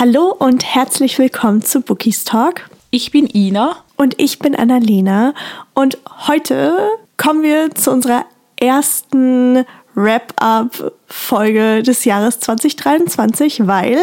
Hallo 0.00 0.34
und 0.38 0.64
herzlich 0.64 1.18
willkommen 1.18 1.60
zu 1.60 1.82
Bookies 1.82 2.24
Talk. 2.24 2.70
Ich 2.88 3.10
bin 3.10 3.28
Ina. 3.30 3.84
Und 3.98 4.18
ich 4.18 4.38
bin 4.38 4.54
Annalena. 4.56 5.34
Und 5.74 5.98
heute 6.26 6.74
kommen 7.18 7.42
wir 7.42 7.74
zu 7.74 7.90
unserer 7.90 8.24
ersten 8.58 9.66
Wrap-up-Folge 9.94 11.82
des 11.82 12.06
Jahres 12.06 12.40
2023, 12.40 13.66
weil 13.66 13.98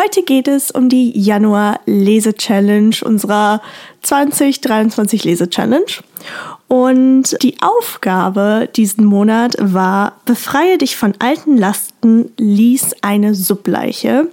heute 0.00 0.22
geht 0.22 0.46
es 0.46 0.70
um 0.70 0.88
die 0.88 1.18
Januar-Lese-Challenge, 1.18 2.94
unserer 3.04 3.60
2023 4.02 5.24
Lese-Challenge. 5.24 5.90
Und 6.72 7.36
die 7.42 7.56
Aufgabe 7.60 8.68
diesen 8.76 9.04
Monat 9.04 9.56
war, 9.58 10.20
befreie 10.24 10.78
dich 10.78 10.94
von 10.94 11.14
alten 11.18 11.56
Lasten, 11.56 12.30
lies 12.36 12.94
eine 13.02 13.34
Subleiche. 13.34 14.28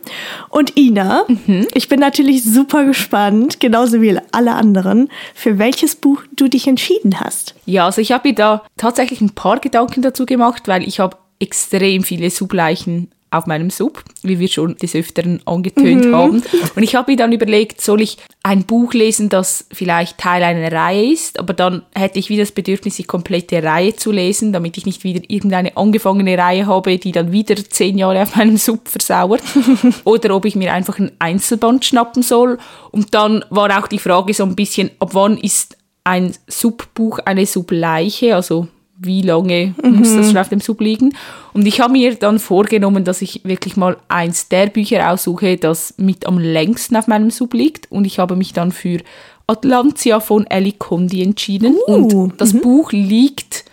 Und 0.49 0.77
Ina, 0.77 1.25
mhm. 1.27 1.67
ich 1.73 1.89
bin 1.89 1.99
natürlich 1.99 2.43
super 2.43 2.85
gespannt, 2.85 3.59
genauso 3.59 4.03
wie 4.03 4.19
alle 4.31 4.53
anderen, 4.53 5.09
für 5.33 5.57
welches 5.57 5.95
Buch 5.95 6.21
du 6.35 6.47
dich 6.47 6.67
entschieden 6.67 7.19
hast. 7.19 7.55
Ja, 7.65 7.85
also 7.85 8.01
ich 8.01 8.11
habe 8.11 8.27
mir 8.27 8.35
da 8.35 8.63
tatsächlich 8.77 9.19
ein 9.19 9.31
paar 9.31 9.59
Gedanken 9.59 10.03
dazu 10.03 10.27
gemacht, 10.27 10.67
weil 10.67 10.87
ich 10.87 10.99
habe 10.99 11.17
extrem 11.39 12.03
viele 12.03 12.29
Subleichen 12.29 13.09
auf 13.29 13.45
meinem 13.45 13.69
Sub, 13.69 14.03
wie 14.23 14.39
wir 14.39 14.47
schon 14.47 14.75
des 14.77 14.95
Öfteren 14.95 15.41
angetönt 15.45 16.05
mhm. 16.05 16.15
haben. 16.15 16.43
Und 16.75 16.83
ich 16.83 16.95
habe 16.95 17.11
mir 17.11 17.17
dann 17.17 17.31
überlegt, 17.31 17.81
soll 17.81 18.01
ich 18.01 18.17
ein 18.43 18.63
Buch 18.63 18.93
lesen, 18.93 19.29
das 19.29 19.65
vielleicht 19.71 20.17
Teil 20.17 20.43
einer 20.43 20.71
Reihe 20.71 21.11
ist, 21.11 21.39
aber 21.39 21.53
dann 21.53 21.83
hätte 21.93 22.19
ich 22.19 22.29
wieder 22.29 22.43
das 22.43 22.51
Bedürfnis, 22.51 22.95
die 22.95 23.03
komplette 23.03 23.61
Reihe 23.61 23.95
zu 23.95 24.11
lesen, 24.11 24.53
damit 24.53 24.77
ich 24.77 24.85
nicht 24.85 25.03
wieder 25.03 25.21
irgendeine 25.27 25.75
angefangene 25.75 26.37
Reihe 26.37 26.65
habe, 26.65 26.97
die 26.97 27.11
dann 27.11 27.31
wieder 27.31 27.55
zehn 27.55 27.97
Jahre 27.97 28.21
auf 28.21 28.35
meinem 28.35 28.57
Sub 28.57 28.87
versauert. 28.87 29.41
Oder 30.05 30.35
ob 30.35 30.45
ich 30.45 30.55
mir 30.55 30.73
einfach 30.73 30.99
ein 30.99 31.11
Einzelband 31.19 31.83
schnappen 31.83 32.23
soll. 32.23 32.57
Und 32.91 33.13
dann 33.13 33.43
war 33.49 33.77
auch 33.77 33.87
die 33.87 33.99
Frage 33.99 34.33
so 34.33 34.43
ein 34.43 34.55
bisschen, 34.55 34.91
ab 34.99 35.09
wann 35.13 35.37
ist 35.37 35.77
ein 36.03 36.33
Subbuch 36.47 37.19
eine 37.25 37.45
Subleiche, 37.45 38.33
also 38.35 38.67
wie 38.99 39.21
lange 39.21 39.75
mhm. 39.81 39.97
muss 39.97 40.15
das 40.15 40.27
schon 40.27 40.37
auf 40.37 40.49
dem 40.49 40.59
Sub 40.59 40.81
liegen. 40.81 41.13
Und 41.53 41.65
ich 41.65 41.79
habe 41.79 41.93
mir 41.93 42.15
dann 42.15 42.39
vorgenommen, 42.39 43.03
dass 43.03 43.21
ich 43.21 43.41
wirklich 43.43 43.77
mal 43.77 43.97
eins 44.07 44.49
der 44.49 44.67
Bücher 44.67 45.11
aussuche, 45.11 45.57
das 45.57 45.93
mit 45.97 46.25
am 46.25 46.39
längsten 46.39 46.95
auf 46.95 47.07
meinem 47.07 47.29
Sub 47.29 47.53
liegt. 47.53 47.91
Und 47.91 48.05
ich 48.05 48.19
habe 48.19 48.35
mich 48.35 48.53
dann 48.53 48.71
für 48.71 48.99
Atlantia 49.45 50.19
von 50.19 50.45
Ellie 50.47 50.73
Condi 50.73 51.23
entschieden. 51.23 51.75
Uh, 51.87 51.93
und 51.93 52.41
das 52.41 52.53
mhm. 52.53 52.61
Buch 52.61 52.91
liegt, 52.91 53.65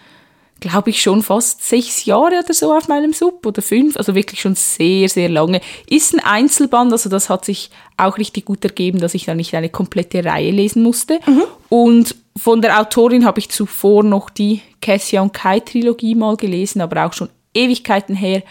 glaube 0.60 0.90
ich, 0.90 1.02
schon 1.02 1.22
fast 1.22 1.66
sechs 1.66 2.04
Jahre 2.04 2.40
oder 2.44 2.54
so 2.54 2.72
auf 2.72 2.88
meinem 2.88 3.12
Sub 3.12 3.44
oder 3.46 3.62
fünf. 3.62 3.96
Also 3.96 4.14
wirklich 4.14 4.40
schon 4.40 4.54
sehr, 4.54 5.08
sehr 5.08 5.28
lange. 5.28 5.60
Ist 5.88 6.14
ein 6.14 6.20
Einzelband, 6.20 6.92
also 6.92 7.08
das 7.08 7.30
hat 7.30 7.44
sich 7.44 7.70
auch 7.96 8.18
richtig 8.18 8.44
gut 8.44 8.64
ergeben, 8.64 9.00
dass 9.00 9.14
ich 9.14 9.24
da 9.24 9.34
nicht 9.34 9.54
eine 9.54 9.68
komplette 9.68 10.24
Reihe 10.24 10.50
lesen 10.50 10.82
musste. 10.82 11.18
Mhm. 11.26 11.42
Und 11.70 12.16
von 12.36 12.60
der 12.60 12.80
Autorin 12.80 13.24
habe 13.24 13.38
ich 13.38 13.50
zuvor 13.50 14.02
noch 14.02 14.30
die 14.30 14.60
Cassia 14.80 15.22
und 15.22 15.32
Kai 15.32 15.60
Trilogie 15.60 16.14
mal 16.14 16.36
gelesen, 16.36 16.80
aber 16.80 17.06
auch 17.06 17.12
schon 17.12 17.28
Ewigkeiten 17.54 18.16
her. 18.16 18.42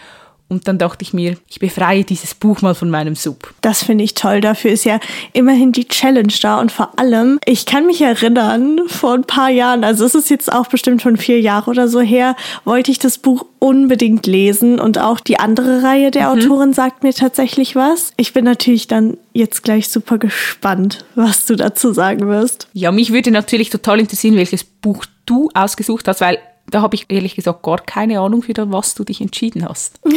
Und 0.53 0.67
dann 0.67 0.77
dachte 0.77 1.03
ich 1.03 1.13
mir, 1.13 1.37
ich 1.49 1.59
befreie 1.59 2.03
dieses 2.03 2.35
Buch 2.35 2.61
mal 2.61 2.75
von 2.75 2.89
meinem 2.89 3.15
Sub. 3.15 3.53
Das 3.61 3.83
finde 3.83 4.03
ich 4.03 4.13
toll. 4.13 4.39
Dafür 4.39 4.71
ist 4.71 4.85
ja 4.85 4.99
immerhin 5.33 5.71
die 5.71 5.87
Challenge 5.87 6.33
da. 6.41 6.59
Und 6.59 6.71
vor 6.71 6.99
allem, 6.99 7.39
ich 7.45 7.65
kann 7.65 7.85
mich 7.85 8.01
erinnern, 8.01 8.79
vor 8.87 9.13
ein 9.13 9.23
paar 9.23 9.49
Jahren, 9.49 9.83
also 9.83 10.05
es 10.05 10.15
ist 10.15 10.29
jetzt 10.29 10.51
auch 10.51 10.67
bestimmt 10.67 11.01
schon 11.01 11.17
vier 11.17 11.39
Jahre 11.39 11.71
oder 11.71 11.87
so 11.87 11.99
her, 12.01 12.35
wollte 12.65 12.91
ich 12.91 12.99
das 12.99 13.17
Buch 13.17 13.45
unbedingt 13.59 14.27
lesen. 14.27 14.79
Und 14.79 14.99
auch 14.99 15.19
die 15.19 15.39
andere 15.39 15.83
Reihe 15.83 16.11
der 16.11 16.33
mhm. 16.33 16.41
Autorin 16.41 16.73
sagt 16.73 17.03
mir 17.03 17.13
tatsächlich 17.13 17.75
was. 17.75 18.11
Ich 18.17 18.33
bin 18.33 18.45
natürlich 18.45 18.87
dann 18.87 19.17
jetzt 19.33 19.63
gleich 19.63 19.89
super 19.89 20.17
gespannt, 20.17 21.05
was 21.15 21.45
du 21.45 21.55
dazu 21.55 21.93
sagen 21.93 22.27
wirst. 22.27 22.67
Ja, 22.73 22.91
mich 22.91 23.11
würde 23.11 23.31
natürlich 23.31 23.69
total 23.69 23.99
interessieren, 23.99 24.35
welches 24.35 24.63
Buch 24.63 25.05
du 25.25 25.49
ausgesucht 25.53 26.07
hast, 26.07 26.21
weil 26.21 26.37
da 26.69 26.81
habe 26.81 26.95
ich 26.95 27.05
ehrlich 27.09 27.35
gesagt 27.35 27.63
gar 27.63 27.79
keine 27.79 28.19
Ahnung, 28.19 28.41
für 28.41 28.53
was 28.71 28.95
du 28.95 29.03
dich 29.03 29.21
entschieden 29.21 29.67
hast. 29.67 29.99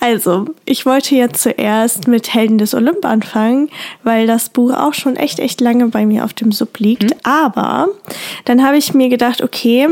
Also, 0.00 0.46
ich 0.64 0.86
wollte 0.86 1.14
jetzt 1.14 1.42
zuerst 1.42 2.08
mit 2.08 2.32
Helden 2.32 2.58
des 2.58 2.74
Olymp 2.74 3.04
anfangen, 3.04 3.68
weil 4.02 4.26
das 4.26 4.48
Buch 4.48 4.72
auch 4.72 4.94
schon 4.94 5.16
echt, 5.16 5.38
echt 5.38 5.60
lange 5.60 5.88
bei 5.88 6.06
mir 6.06 6.24
auf 6.24 6.32
dem 6.32 6.52
Sub 6.52 6.78
liegt. 6.78 7.04
Mhm. 7.04 7.20
Aber 7.22 7.88
dann 8.44 8.64
habe 8.64 8.78
ich 8.78 8.94
mir 8.94 9.08
gedacht, 9.08 9.42
okay, 9.42 9.88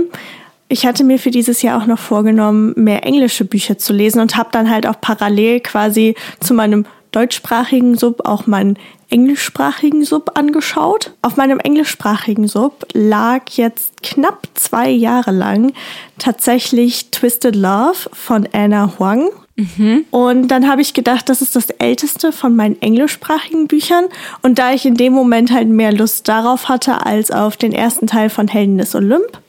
ich 0.68 0.86
hatte 0.86 1.04
mir 1.04 1.18
für 1.18 1.30
dieses 1.30 1.62
Jahr 1.62 1.80
auch 1.80 1.86
noch 1.86 1.98
vorgenommen, 1.98 2.72
mehr 2.76 3.04
englische 3.04 3.44
Bücher 3.44 3.76
zu 3.76 3.92
lesen 3.92 4.20
und 4.20 4.36
habe 4.36 4.50
dann 4.52 4.70
halt 4.70 4.86
auch 4.86 5.00
parallel 5.00 5.60
quasi 5.60 6.14
zu 6.40 6.54
meinem 6.54 6.86
deutschsprachigen 7.12 7.96
Sub 7.96 8.26
auch 8.26 8.46
meinen 8.46 8.78
englischsprachigen 9.10 10.04
Sub 10.04 10.32
angeschaut. 10.34 11.12
Auf 11.22 11.36
meinem 11.36 11.58
englischsprachigen 11.58 12.48
Sub 12.48 12.86
lag 12.92 13.42
jetzt 13.50 14.02
knapp 14.02 14.48
zwei 14.54 14.88
Jahre 14.88 15.32
lang 15.32 15.72
tatsächlich 16.18 17.10
Twisted 17.10 17.56
Love 17.56 18.08
von 18.12 18.48
Anna 18.52 18.94
Huang. 18.98 19.28
Mhm. 19.56 20.04
Und 20.10 20.48
dann 20.48 20.68
habe 20.68 20.80
ich 20.80 20.94
gedacht, 20.94 21.28
das 21.28 21.42
ist 21.42 21.54
das 21.54 21.70
älteste 21.70 22.32
von 22.32 22.56
meinen 22.56 22.80
englischsprachigen 22.80 23.66
Büchern. 23.66 24.06
Und 24.42 24.58
da 24.58 24.72
ich 24.72 24.86
in 24.86 24.94
dem 24.94 25.12
Moment 25.12 25.52
halt 25.52 25.68
mehr 25.68 25.92
Lust 25.92 26.28
darauf 26.28 26.68
hatte 26.68 27.04
als 27.04 27.30
auf 27.30 27.56
den 27.56 27.72
ersten 27.72 28.06
Teil 28.06 28.30
von 28.30 28.48
Helden 28.48 28.78
des 28.78 28.94
Olymp, 28.94 29.40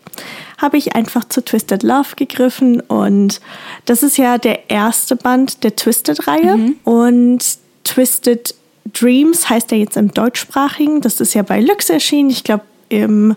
habe 0.57 0.77
ich 0.77 0.95
einfach 0.95 1.23
zu 1.25 1.44
Twisted 1.44 1.83
Love 1.83 2.16
gegriffen. 2.16 2.81
Und 2.81 3.39
das 3.85 4.03
ist 4.03 4.17
ja 4.17 4.38
der 4.38 4.69
erste 4.69 5.16
Band 5.16 5.63
der 5.63 5.75
Twisted-Reihe. 5.75 6.57
Mhm. 6.57 6.75
Und 6.83 7.44
Twisted 7.83 8.55
Dreams 8.86 9.50
heißt 9.50 9.72
er 9.72 9.78
jetzt 9.78 9.97
im 9.97 10.14
deutschsprachigen. 10.14 11.02
Das 11.02 11.19
ist 11.19 11.34
ja 11.34 11.44
bei 11.44 11.59
Lux 11.62 11.90
erschienen, 11.90 12.30
ich 12.30 12.44
glaube 12.44 12.64
im 12.90 13.36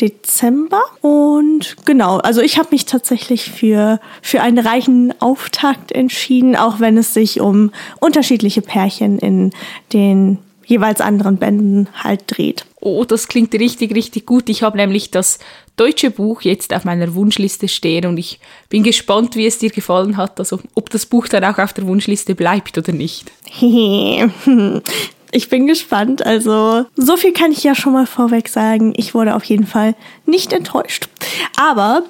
Dezember. 0.00 0.82
Und 1.00 1.76
genau, 1.84 2.18
also 2.18 2.40
ich 2.40 2.58
habe 2.58 2.68
mich 2.72 2.84
tatsächlich 2.86 3.50
für, 3.50 4.00
für 4.22 4.40
einen 4.40 4.58
reichen 4.58 5.14
Auftakt 5.20 5.92
entschieden, 5.92 6.56
auch 6.56 6.80
wenn 6.80 6.98
es 6.98 7.14
sich 7.14 7.40
um 7.40 7.70
unterschiedliche 8.00 8.62
Pärchen 8.62 9.18
in 9.18 9.50
den 9.92 10.38
jeweils 10.66 11.00
anderen 11.00 11.36
Bänden 11.36 11.88
halt 11.94 12.22
dreht. 12.26 12.66
Oh, 12.80 13.04
das 13.04 13.28
klingt 13.28 13.54
richtig, 13.54 13.94
richtig 13.94 14.26
gut. 14.26 14.48
Ich 14.48 14.62
habe 14.62 14.76
nämlich 14.76 15.10
das 15.10 15.38
deutsche 15.76 16.10
Buch 16.10 16.42
jetzt 16.42 16.74
auf 16.74 16.84
meiner 16.84 17.14
Wunschliste 17.14 17.68
stehen 17.68 18.06
und 18.06 18.18
ich 18.18 18.40
bin 18.68 18.82
gespannt, 18.82 19.36
wie 19.36 19.46
es 19.46 19.58
dir 19.58 19.70
gefallen 19.70 20.16
hat, 20.16 20.38
also 20.38 20.60
ob 20.74 20.90
das 20.90 21.06
Buch 21.06 21.28
dann 21.28 21.44
auch 21.44 21.58
auf 21.58 21.72
der 21.72 21.86
Wunschliste 21.86 22.34
bleibt 22.34 22.76
oder 22.78 22.92
nicht. 22.92 23.30
Ich 25.36 25.48
bin 25.48 25.66
gespannt. 25.66 26.24
Also, 26.24 26.86
so 26.94 27.16
viel 27.16 27.32
kann 27.32 27.50
ich 27.50 27.64
ja 27.64 27.74
schon 27.74 27.92
mal 27.92 28.06
vorweg 28.06 28.48
sagen. 28.48 28.92
Ich 28.96 29.14
wurde 29.14 29.34
auf 29.34 29.42
jeden 29.42 29.66
Fall 29.66 29.96
nicht 30.26 30.52
enttäuscht. 30.52 31.08
Aber 31.56 32.04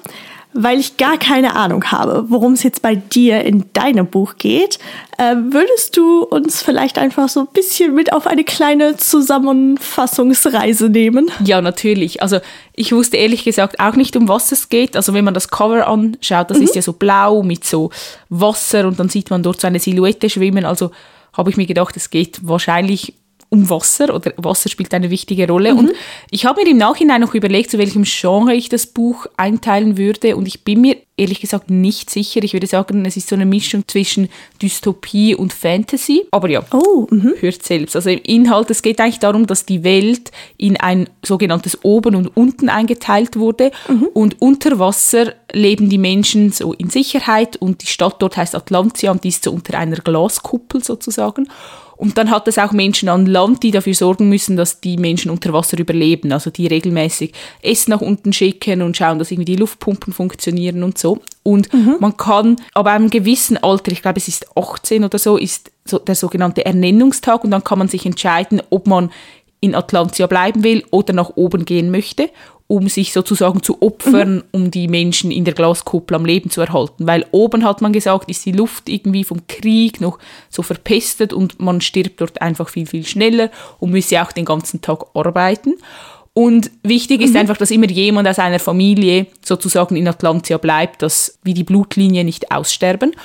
weil 0.57 0.79
ich 0.79 0.95
gar 0.95 1.17
keine 1.17 1.53
Ahnung 1.55 1.83
habe, 1.91 2.25
worum 2.29 2.53
es 2.53 2.63
jetzt 2.63 2.81
bei 2.81 2.95
dir 2.95 3.43
in 3.43 3.65
deinem 3.73 4.07
Buch 4.07 4.35
geht, 4.37 4.79
äh, 5.17 5.35
würdest 5.35 5.97
du 5.97 6.23
uns 6.23 6.63
vielleicht 6.63 6.97
einfach 6.97 7.27
so 7.27 7.41
ein 7.41 7.47
bisschen 7.53 7.93
mit 7.93 8.13
auf 8.13 8.25
eine 8.25 8.45
kleine 8.45 8.95
Zusammenfassungsreise 8.95 10.89
nehmen? 10.89 11.29
Ja, 11.43 11.61
natürlich. 11.61 12.21
Also 12.21 12.39
ich 12.73 12.93
wusste 12.93 13.17
ehrlich 13.17 13.43
gesagt 13.43 13.81
auch 13.81 13.97
nicht, 13.97 14.15
um 14.15 14.29
was 14.29 14.53
es 14.53 14.69
geht. 14.69 14.95
Also 14.95 15.13
wenn 15.13 15.25
man 15.25 15.33
das 15.33 15.49
Cover 15.49 15.87
anschaut, 15.87 16.49
das 16.49 16.59
mhm. 16.59 16.63
ist 16.63 16.75
ja 16.75 16.81
so 16.81 16.93
blau 16.93 17.43
mit 17.43 17.65
so 17.65 17.91
Wasser 18.29 18.87
und 18.87 18.97
dann 18.97 19.09
sieht 19.09 19.29
man 19.29 19.43
dort 19.43 19.59
so 19.59 19.67
eine 19.67 19.79
Silhouette 19.79 20.29
schwimmen. 20.29 20.63
Also 20.63 20.91
habe 21.33 21.49
ich 21.49 21.57
mir 21.57 21.65
gedacht, 21.65 21.97
es 21.97 22.09
geht 22.09 22.39
wahrscheinlich 22.47 23.13
um 23.49 23.69
Wasser 23.69 24.13
oder 24.13 24.33
Wasser 24.37 24.69
spielt 24.69 24.93
eine 24.93 25.09
wichtige 25.09 25.47
Rolle. 25.47 25.73
Mhm. 25.73 25.79
Und 25.79 25.91
ich 26.31 26.45
habe 26.45 26.61
mir 26.61 26.69
im 26.69 26.77
Nachhinein 26.77 27.21
noch 27.21 27.33
überlegt, 27.33 27.71
zu 27.71 27.77
welchem 27.77 28.03
Genre 28.03 28.53
ich 28.53 28.69
das 28.69 28.87
Buch 28.87 29.27
einteilen 29.37 29.97
würde. 29.97 30.35
Und 30.35 30.47
ich 30.47 30.63
bin 30.63 30.81
mir 30.81 30.97
ehrlich 31.17 31.39
gesagt 31.39 31.69
nicht 31.69 32.09
sicher. 32.09 32.43
Ich 32.43 32.53
würde 32.53 32.67
sagen, 32.67 33.05
es 33.05 33.15
ist 33.15 33.29
so 33.29 33.35
eine 33.35 33.45
Mischung 33.45 33.87
zwischen 33.87 34.29
Dystopie 34.61 35.35
und 35.35 35.53
Fantasy. 35.53 36.25
Aber 36.31 36.49
ja, 36.49 36.63
oh, 36.73 37.07
mhm. 37.09 37.35
hört 37.39 37.63
selbst. 37.63 37.95
Also 37.95 38.09
im 38.09 38.19
Inhalt, 38.23 38.69
es 38.69 38.81
geht 38.81 38.99
eigentlich 38.99 39.19
darum, 39.19 39.47
dass 39.47 39.65
die 39.65 39.83
Welt 39.83 40.31
in 40.57 40.77
ein 40.77 41.07
sogenanntes 41.23 41.83
Oben 41.83 42.15
und 42.15 42.35
Unten 42.35 42.67
eingeteilt 42.67 43.37
wurde. 43.37 43.71
Mhm. 43.87 44.07
Und 44.13 44.41
unter 44.41 44.79
Wasser 44.79 45.33
leben 45.53 45.89
die 45.89 45.97
Menschen 45.97 46.51
so 46.51 46.73
in 46.73 46.89
Sicherheit. 46.89 47.55
Und 47.55 47.83
die 47.83 47.87
Stadt 47.87 48.21
dort 48.21 48.35
heißt 48.35 48.55
Atlantia 48.55 49.11
und 49.11 49.23
die 49.23 49.29
ist 49.29 49.43
so 49.43 49.51
unter 49.51 49.77
einer 49.77 49.97
Glaskuppel 49.97 50.83
sozusagen. 50.83 51.47
Und 51.97 52.17
dann 52.17 52.29
hat 52.29 52.47
es 52.47 52.57
auch 52.57 52.71
Menschen 52.71 53.09
an 53.09 53.25
Land, 53.25 53.63
die 53.63 53.71
dafür 53.71 53.93
sorgen 53.93 54.29
müssen, 54.29 54.57
dass 54.57 54.81
die 54.81 54.97
Menschen 54.97 55.31
unter 55.31 55.53
Wasser 55.53 55.77
überleben. 55.79 56.31
Also 56.31 56.49
die 56.49 56.67
regelmäßig 56.67 57.33
Essen 57.61 57.91
nach 57.91 58.01
unten 58.01 58.33
schicken 58.33 58.81
und 58.81 58.97
schauen, 58.97 59.19
dass 59.19 59.31
irgendwie 59.31 59.53
die 59.53 59.55
Luftpumpen 59.55 60.13
funktionieren 60.13 60.83
und 60.83 60.97
so. 60.97 61.19
Und 61.43 61.71
mhm. 61.73 61.97
man 61.99 62.17
kann 62.17 62.57
aber 62.73 62.91
einem 62.91 63.09
gewissen 63.09 63.57
Alter, 63.57 63.91
ich 63.91 64.01
glaube 64.01 64.17
es 64.17 64.27
ist 64.27 64.47
18 64.57 65.03
oder 65.03 65.19
so, 65.19 65.37
ist 65.37 65.71
so 65.85 65.99
der 65.99 66.15
sogenannte 66.15 66.65
Ernennungstag 66.65 67.43
und 67.43 67.51
dann 67.51 67.63
kann 67.63 67.79
man 67.79 67.87
sich 67.87 68.05
entscheiden, 68.05 68.61
ob 68.69 68.87
man 68.87 69.11
in 69.59 69.75
Atlantia 69.75 70.27
bleiben 70.27 70.63
will 70.63 70.83
oder 70.91 71.13
nach 71.13 71.31
oben 71.35 71.65
gehen 71.65 71.91
möchte. 71.91 72.29
Um 72.67 72.89
sich 72.89 73.13
sozusagen 73.13 73.61
zu 73.61 73.81
opfern, 73.81 74.35
mhm. 74.35 74.43
um 74.51 74.71
die 74.71 74.87
Menschen 74.87 75.29
in 75.29 75.45
der 75.45 75.53
Glaskuppel 75.53 76.15
am 76.15 76.25
Leben 76.25 76.49
zu 76.49 76.61
erhalten. 76.61 77.05
Weil 77.05 77.25
oben 77.31 77.63
hat 77.63 77.81
man 77.81 77.93
gesagt, 77.93 78.29
ist 78.29 78.45
die 78.45 78.51
Luft 78.51 78.89
irgendwie 78.89 79.23
vom 79.23 79.45
Krieg 79.47 80.01
noch 80.01 80.17
so 80.49 80.63
verpestet 80.63 81.31
und 81.31 81.59
man 81.59 81.81
stirbt 81.81 82.21
dort 82.21 82.41
einfach 82.41 82.69
viel, 82.69 82.87
viel 82.87 83.05
schneller 83.05 83.51
und 83.79 83.91
müsse 83.91 84.21
auch 84.21 84.31
den 84.31 84.45
ganzen 84.45 84.81
Tag 84.81 85.05
arbeiten. 85.13 85.75
Und 86.33 86.71
wichtig 86.83 87.21
ist 87.21 87.31
mhm. 87.31 87.41
einfach, 87.41 87.57
dass 87.57 87.71
immer 87.71 87.87
jemand 87.87 88.27
aus 88.27 88.39
einer 88.39 88.59
Familie 88.59 89.27
sozusagen 89.43 89.95
in 89.95 90.07
Atlantia 90.07 90.57
bleibt, 90.57 91.01
dass 91.01 91.37
wie 91.43 91.53
die 91.53 91.63
Blutlinie 91.63 92.23
nicht 92.23 92.51
aussterben. 92.51 93.15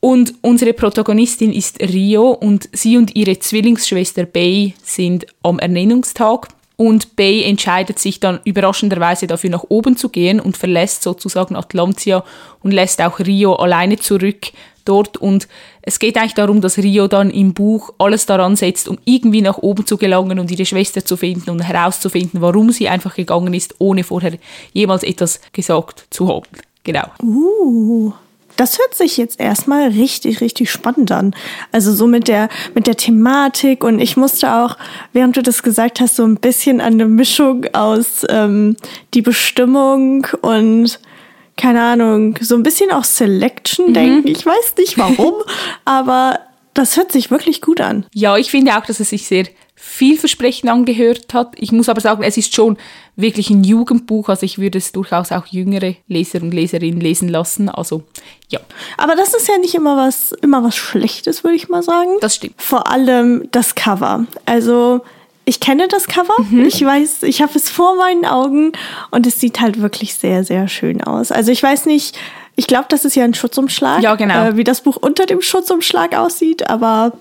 Und 0.00 0.34
unsere 0.42 0.72
Protagonistin 0.72 1.52
ist 1.52 1.80
Rio 1.80 2.30
und 2.30 2.68
sie 2.72 2.96
und 2.96 3.16
ihre 3.16 3.38
Zwillingsschwester 3.38 4.24
Bay 4.24 4.74
sind 4.82 5.26
am 5.42 5.58
Ernennungstag 5.58 6.48
und 6.80 7.14
Bay 7.14 7.44
entscheidet 7.44 7.98
sich 7.98 8.20
dann 8.20 8.40
überraschenderweise 8.44 9.26
dafür 9.26 9.50
nach 9.50 9.64
oben 9.68 9.98
zu 9.98 10.08
gehen 10.08 10.40
und 10.40 10.56
verlässt 10.56 11.02
sozusagen 11.02 11.54
Atlantia 11.54 12.24
und 12.62 12.72
lässt 12.72 13.02
auch 13.02 13.18
Rio 13.18 13.56
alleine 13.56 13.98
zurück 13.98 14.46
dort. 14.86 15.18
Und 15.18 15.46
es 15.82 15.98
geht 15.98 16.16
eigentlich 16.16 16.32
darum, 16.32 16.62
dass 16.62 16.78
Rio 16.78 17.06
dann 17.06 17.28
im 17.28 17.52
Buch 17.52 17.92
alles 17.98 18.24
daran 18.24 18.56
setzt, 18.56 18.88
um 18.88 18.96
irgendwie 19.04 19.42
nach 19.42 19.58
oben 19.58 19.84
zu 19.84 19.98
gelangen 19.98 20.38
und 20.38 20.50
ihre 20.50 20.64
Schwester 20.64 21.04
zu 21.04 21.18
finden 21.18 21.50
und 21.50 21.60
herauszufinden, 21.60 22.40
warum 22.40 22.70
sie 22.70 22.88
einfach 22.88 23.14
gegangen 23.14 23.52
ist, 23.52 23.74
ohne 23.78 24.02
vorher 24.02 24.38
jemals 24.72 25.02
etwas 25.02 25.42
gesagt 25.52 26.06
zu 26.08 26.28
haben. 26.28 26.48
Genau. 26.82 27.04
Uh. 27.22 28.14
Das 28.60 28.78
hört 28.78 28.94
sich 28.94 29.16
jetzt 29.16 29.40
erstmal 29.40 29.88
richtig, 29.88 30.42
richtig 30.42 30.70
spannend 30.70 31.10
an. 31.12 31.34
Also 31.72 31.94
so 31.94 32.06
mit 32.06 32.28
der, 32.28 32.50
mit 32.74 32.86
der 32.86 32.94
Thematik 32.94 33.82
und 33.82 34.00
ich 34.00 34.18
musste 34.18 34.52
auch, 34.54 34.76
während 35.14 35.34
du 35.38 35.42
das 35.42 35.62
gesagt 35.62 35.98
hast, 35.98 36.16
so 36.16 36.26
ein 36.26 36.36
bisschen 36.36 36.82
an 36.82 36.92
eine 36.92 37.06
Mischung 37.06 37.64
aus 37.72 38.26
ähm, 38.28 38.76
die 39.14 39.22
Bestimmung 39.22 40.26
und 40.42 41.00
keine 41.56 41.80
Ahnung, 41.80 42.38
so 42.42 42.54
ein 42.54 42.62
bisschen 42.62 42.90
auch 42.90 43.04
Selection 43.04 43.88
mhm. 43.88 43.94
denken. 43.94 44.28
Ich 44.28 44.44
weiß 44.44 44.74
nicht 44.76 44.98
warum, 44.98 45.36
aber 45.86 46.40
das 46.74 46.98
hört 46.98 47.12
sich 47.12 47.30
wirklich 47.30 47.62
gut 47.62 47.80
an. 47.80 48.04
Ja, 48.12 48.36
ich 48.36 48.50
finde 48.50 48.76
auch, 48.76 48.84
dass 48.84 49.00
es 49.00 49.08
sich 49.08 49.26
sehr 49.26 49.46
vielversprechend 49.74 50.70
angehört 50.70 51.32
hat. 51.32 51.54
Ich 51.56 51.72
muss 51.72 51.88
aber 51.88 52.02
sagen, 52.02 52.22
es 52.22 52.36
ist 52.36 52.54
schon 52.54 52.76
wirklich 53.20 53.50
ein 53.50 53.64
Jugendbuch, 53.64 54.28
also 54.28 54.44
ich 54.44 54.58
würde 54.58 54.78
es 54.78 54.92
durchaus 54.92 55.32
auch 55.32 55.46
jüngere 55.46 55.94
Leser 56.08 56.42
und 56.42 56.52
Leserinnen 56.52 57.00
lesen 57.00 57.28
lassen. 57.28 57.68
Also 57.68 58.02
ja. 58.48 58.60
Aber 58.96 59.16
das 59.16 59.34
ist 59.34 59.48
ja 59.48 59.58
nicht 59.58 59.74
immer 59.74 59.96
was, 59.96 60.32
immer 60.42 60.62
was 60.62 60.76
Schlechtes, 60.76 61.44
würde 61.44 61.56
ich 61.56 61.68
mal 61.68 61.82
sagen. 61.82 62.10
Das 62.20 62.36
stimmt. 62.36 62.54
Vor 62.58 62.90
allem 62.90 63.48
das 63.50 63.74
Cover. 63.74 64.26
Also 64.46 65.02
ich 65.44 65.60
kenne 65.60 65.88
das 65.88 66.06
Cover. 66.06 66.34
Mhm. 66.50 66.64
Ich 66.66 66.84
weiß, 66.84 67.24
ich 67.24 67.42
habe 67.42 67.52
es 67.56 67.70
vor 67.70 67.96
meinen 67.96 68.24
Augen 68.24 68.72
und 69.10 69.26
es 69.26 69.40
sieht 69.40 69.60
halt 69.60 69.80
wirklich 69.80 70.14
sehr, 70.14 70.44
sehr 70.44 70.68
schön 70.68 71.02
aus. 71.02 71.32
Also 71.32 71.50
ich 71.50 71.62
weiß 71.62 71.86
nicht, 71.86 72.18
ich 72.56 72.66
glaube, 72.66 72.86
das 72.88 73.04
ist 73.04 73.16
ja 73.16 73.24
ein 73.24 73.34
Schutzumschlag. 73.34 74.02
Ja, 74.02 74.14
genau. 74.14 74.48
Äh, 74.48 74.56
wie 74.56 74.64
das 74.64 74.82
Buch 74.82 74.96
unter 74.96 75.26
dem 75.26 75.40
Schutzumschlag 75.40 76.14
aussieht, 76.14 76.68
aber 76.68 77.12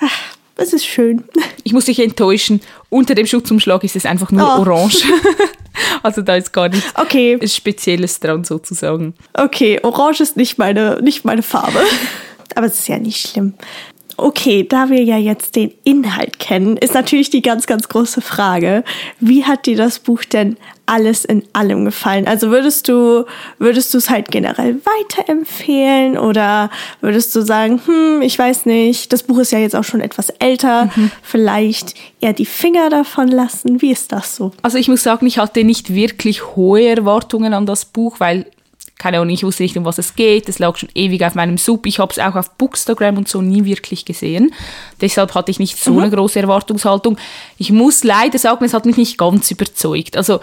ach, 0.00 0.36
es 0.60 0.72
ist 0.72 0.86
schön. 0.86 1.24
Ich 1.62 1.74
muss 1.74 1.84
dich 1.84 2.00
enttäuschen. 2.00 2.62
Unter 2.88 3.14
dem 3.14 3.26
Schutzumschlag 3.26 3.84
ist 3.84 3.94
es 3.94 4.06
einfach 4.06 4.32
nur 4.32 4.42
oh. 4.42 4.60
orange. 4.60 5.04
also 6.02 6.22
da 6.22 6.34
ist 6.34 6.52
gar 6.52 6.70
nichts 6.70 6.90
okay. 6.96 7.38
Spezielles 7.46 8.18
dran 8.18 8.44
sozusagen. 8.44 9.14
Okay, 9.34 9.78
orange 9.82 10.22
ist 10.22 10.38
nicht 10.38 10.56
meine, 10.56 11.00
nicht 11.02 11.26
meine 11.26 11.42
Farbe. 11.42 11.78
Aber 12.56 12.66
es 12.66 12.80
ist 12.80 12.88
ja 12.88 12.98
nicht 12.98 13.28
schlimm. 13.28 13.54
Okay, 14.16 14.66
da 14.66 14.88
wir 14.88 15.04
ja 15.04 15.18
jetzt 15.18 15.54
den 15.54 15.72
Inhalt 15.84 16.38
kennen, 16.38 16.78
ist 16.78 16.94
natürlich 16.94 17.28
die 17.28 17.42
ganz, 17.42 17.66
ganz 17.66 17.88
große 17.88 18.22
Frage, 18.22 18.82
wie 19.20 19.44
hat 19.44 19.66
dir 19.66 19.76
das 19.76 19.98
Buch 19.98 20.24
denn 20.24 20.56
alles 20.90 21.24
in 21.24 21.44
allem 21.52 21.84
gefallen? 21.84 22.26
Also 22.26 22.50
würdest 22.50 22.88
du, 22.88 23.24
würdest 23.58 23.94
du 23.94 23.98
es 23.98 24.10
halt 24.10 24.30
generell 24.30 24.80
weiterempfehlen 24.84 26.18
oder 26.18 26.68
würdest 27.00 27.34
du 27.36 27.42
sagen, 27.42 27.80
hm, 27.84 28.22
ich 28.22 28.38
weiß 28.38 28.66
nicht, 28.66 29.12
das 29.12 29.22
Buch 29.22 29.38
ist 29.38 29.52
ja 29.52 29.60
jetzt 29.60 29.76
auch 29.76 29.84
schon 29.84 30.00
etwas 30.00 30.30
älter, 30.30 30.90
mhm. 30.96 31.12
vielleicht 31.22 31.94
eher 32.20 32.32
die 32.32 32.46
Finger 32.46 32.90
davon 32.90 33.28
lassen? 33.28 33.80
Wie 33.80 33.92
ist 33.92 34.12
das 34.12 34.34
so? 34.34 34.52
Also 34.62 34.78
ich 34.78 34.88
muss 34.88 35.02
sagen, 35.02 35.26
ich 35.26 35.38
hatte 35.38 35.62
nicht 35.62 35.94
wirklich 35.94 36.56
hohe 36.56 36.84
Erwartungen 36.84 37.54
an 37.54 37.66
das 37.66 37.84
Buch, 37.84 38.18
weil 38.18 38.46
keine 39.00 39.18
Ahnung, 39.18 39.32
ich 39.32 39.42
wusste 39.44 39.62
nicht, 39.62 39.76
um 39.78 39.86
was 39.86 39.96
es 39.96 40.14
geht. 40.14 40.46
Es 40.48 40.58
lag 40.58 40.76
schon 40.76 40.90
ewig 40.94 41.24
auf 41.24 41.34
meinem 41.34 41.56
Sub. 41.56 41.86
Ich 41.86 41.98
habe 41.98 42.12
es 42.12 42.18
auch 42.18 42.36
auf 42.36 42.50
Bookstagram 42.50 43.16
und 43.16 43.28
so 43.28 43.40
nie 43.40 43.64
wirklich 43.64 44.04
gesehen. 44.04 44.52
Deshalb 45.00 45.34
hatte 45.34 45.50
ich 45.50 45.58
nicht 45.58 45.82
so 45.82 45.94
mhm. 45.94 46.00
eine 46.00 46.10
große 46.10 46.38
Erwartungshaltung. 46.38 47.16
Ich 47.56 47.72
muss 47.72 48.04
leider 48.04 48.38
sagen, 48.38 48.62
es 48.62 48.74
hat 48.74 48.84
mich 48.84 48.98
nicht 48.98 49.16
ganz 49.16 49.50
überzeugt. 49.50 50.18
Also 50.18 50.40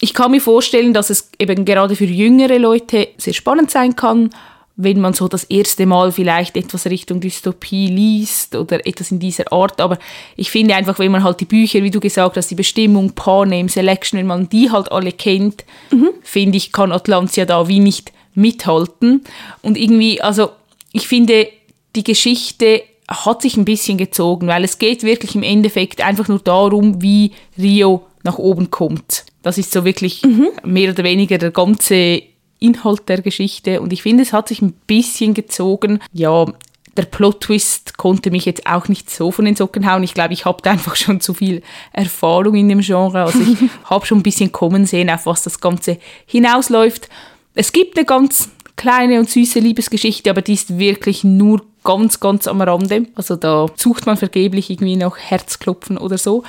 ich 0.00 0.14
kann 0.14 0.30
mir 0.30 0.40
vorstellen, 0.40 0.92
dass 0.92 1.10
es 1.10 1.30
eben 1.38 1.64
gerade 1.64 1.96
für 1.96 2.04
jüngere 2.04 2.58
Leute 2.58 3.08
sehr 3.16 3.34
spannend 3.34 3.70
sein 3.70 3.96
kann 3.96 4.30
wenn 4.76 5.00
man 5.00 5.12
so 5.12 5.28
das 5.28 5.44
erste 5.44 5.86
Mal 5.86 6.10
vielleicht 6.10 6.56
etwas 6.56 6.86
Richtung 6.86 7.20
Dystopie 7.20 7.86
liest 7.86 8.56
oder 8.56 8.84
etwas 8.86 9.12
in 9.12 9.20
dieser 9.20 9.52
Art. 9.52 9.80
Aber 9.80 9.98
ich 10.36 10.50
finde 10.50 10.74
einfach, 10.74 10.98
wenn 10.98 11.12
man 11.12 11.22
halt 11.22 11.40
die 11.40 11.44
Bücher, 11.44 11.82
wie 11.82 11.90
du 11.90 12.00
gesagt 12.00 12.36
hast, 12.36 12.50
die 12.50 12.56
Bestimmung, 12.56 13.12
Panem, 13.12 13.68
Selection, 13.68 14.18
wenn 14.18 14.26
man 14.26 14.48
die 14.48 14.70
halt 14.70 14.90
alle 14.90 15.12
kennt, 15.12 15.64
mhm. 15.90 16.10
finde 16.22 16.56
ich, 16.56 16.72
kann 16.72 16.90
Atlantia 16.90 17.44
da 17.44 17.68
wie 17.68 17.78
nicht 17.78 18.12
mithalten. 18.34 19.22
Und 19.62 19.78
irgendwie, 19.78 20.20
also 20.20 20.50
ich 20.92 21.06
finde, 21.06 21.48
die 21.94 22.04
Geschichte 22.04 22.82
hat 23.06 23.42
sich 23.42 23.56
ein 23.56 23.64
bisschen 23.64 23.96
gezogen, 23.96 24.48
weil 24.48 24.64
es 24.64 24.78
geht 24.78 25.04
wirklich 25.04 25.36
im 25.36 25.44
Endeffekt 25.44 26.00
einfach 26.00 26.26
nur 26.26 26.40
darum, 26.40 27.00
wie 27.00 27.30
Rio 27.56 28.06
nach 28.24 28.38
oben 28.38 28.70
kommt. 28.70 29.24
Das 29.42 29.58
ist 29.58 29.70
so 29.72 29.84
wirklich 29.84 30.22
mhm. 30.24 30.48
mehr 30.64 30.90
oder 30.90 31.04
weniger 31.04 31.38
der 31.38 31.50
ganze 31.50 32.22
Inhalt 32.58 33.08
der 33.08 33.22
Geschichte 33.22 33.80
und 33.80 33.92
ich 33.92 34.02
finde, 34.02 34.22
es 34.22 34.32
hat 34.32 34.48
sich 34.48 34.62
ein 34.62 34.72
bisschen 34.86 35.34
gezogen. 35.34 36.00
Ja, 36.12 36.46
der 36.96 37.04
Plot-Twist 37.04 37.98
konnte 37.98 38.30
mich 38.30 38.44
jetzt 38.44 38.66
auch 38.66 38.88
nicht 38.88 39.10
so 39.10 39.30
von 39.30 39.44
den 39.44 39.56
Socken 39.56 39.90
hauen. 39.90 40.02
Ich 40.02 40.14
glaube, 40.14 40.32
ich 40.32 40.44
habe 40.44 40.62
da 40.62 40.70
einfach 40.70 40.96
schon 40.96 41.20
zu 41.20 41.34
viel 41.34 41.62
Erfahrung 41.92 42.54
in 42.54 42.68
dem 42.68 42.80
Genre. 42.80 43.24
Also 43.24 43.40
ich 43.40 43.58
habe 43.84 44.06
schon 44.06 44.18
ein 44.18 44.22
bisschen 44.22 44.52
kommen 44.52 44.86
sehen, 44.86 45.10
auf 45.10 45.26
was 45.26 45.42
das 45.42 45.60
Ganze 45.60 45.98
hinausläuft. 46.26 47.08
Es 47.54 47.72
gibt 47.72 47.96
eine 47.96 48.06
ganz 48.06 48.50
kleine 48.76 49.18
und 49.18 49.28
süße 49.28 49.60
Liebesgeschichte, 49.60 50.30
aber 50.30 50.42
die 50.42 50.54
ist 50.54 50.78
wirklich 50.78 51.24
nur 51.24 51.62
ganz, 51.84 52.20
ganz 52.20 52.46
am 52.46 52.60
Rande. 52.60 53.06
Also 53.14 53.36
da 53.36 53.66
sucht 53.76 54.06
man 54.06 54.16
vergeblich 54.16 54.70
irgendwie 54.70 54.96
noch 54.96 55.18
Herzklopfen 55.18 55.98
oder 55.98 56.18
so 56.18 56.44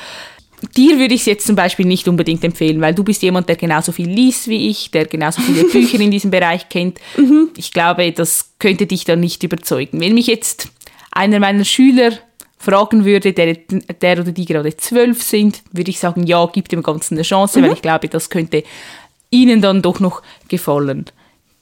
dir 0.76 1.00
würde 1.00 1.14
ich 1.14 1.22
es 1.22 1.26
jetzt 1.26 1.48
zum 1.48 1.56
Beispiel 1.56 1.86
nicht 1.86 2.08
unbedingt 2.08 2.44
empfehlen, 2.44 2.82
weil 2.82 2.94
du 2.94 3.04
bist 3.04 3.22
jemand, 3.22 3.50
der 3.50 3.56
genauso 3.56 3.92
viel 3.92 4.10
liest 4.10 4.48
wie 4.48 4.70
ich, 4.70 4.92
der 4.92 5.06
genauso 5.06 5.42
viele 5.42 5.64
Bücher 5.72 6.00
in 6.00 6.12
diesem 6.12 6.32
Bereich 6.32 6.70
kennt. 6.70 7.00
Mhm. 7.18 7.50
Ich 7.58 7.72
glaube, 7.72 8.12
das 8.12 8.52
könnte 8.60 8.86
dich 8.86 9.06
dann 9.06 9.20
nicht 9.20 9.44
überzeugen. 9.44 10.00
Wenn 10.00 10.14
mich 10.14 10.28
jetzt 10.28 10.70
einer 11.12 11.40
meiner 11.40 11.66
Schüler 11.66 12.12
fragen 12.58 13.06
würde, 13.06 13.34
der, 13.34 13.56
der 13.56 14.20
oder 14.20 14.32
die 14.32 14.46
gerade 14.46 14.76
zwölf 14.78 15.22
sind, 15.22 15.62
würde 15.72 15.92
ich 15.92 16.00
sagen, 16.00 16.26
ja, 16.26 16.46
gib 16.52 16.70
dem 16.70 16.84
Ganzen 16.84 17.16
eine 17.16 17.24
Chance, 17.24 17.60
mhm. 17.60 17.66
weil 17.66 17.74
ich 17.74 17.82
glaube, 17.82 18.08
das 18.08 18.30
könnte 18.30 18.64
ihnen 19.30 19.62
dann 19.62 19.82
doch 19.82 20.00
noch 20.00 20.22
gefallen. 20.48 21.06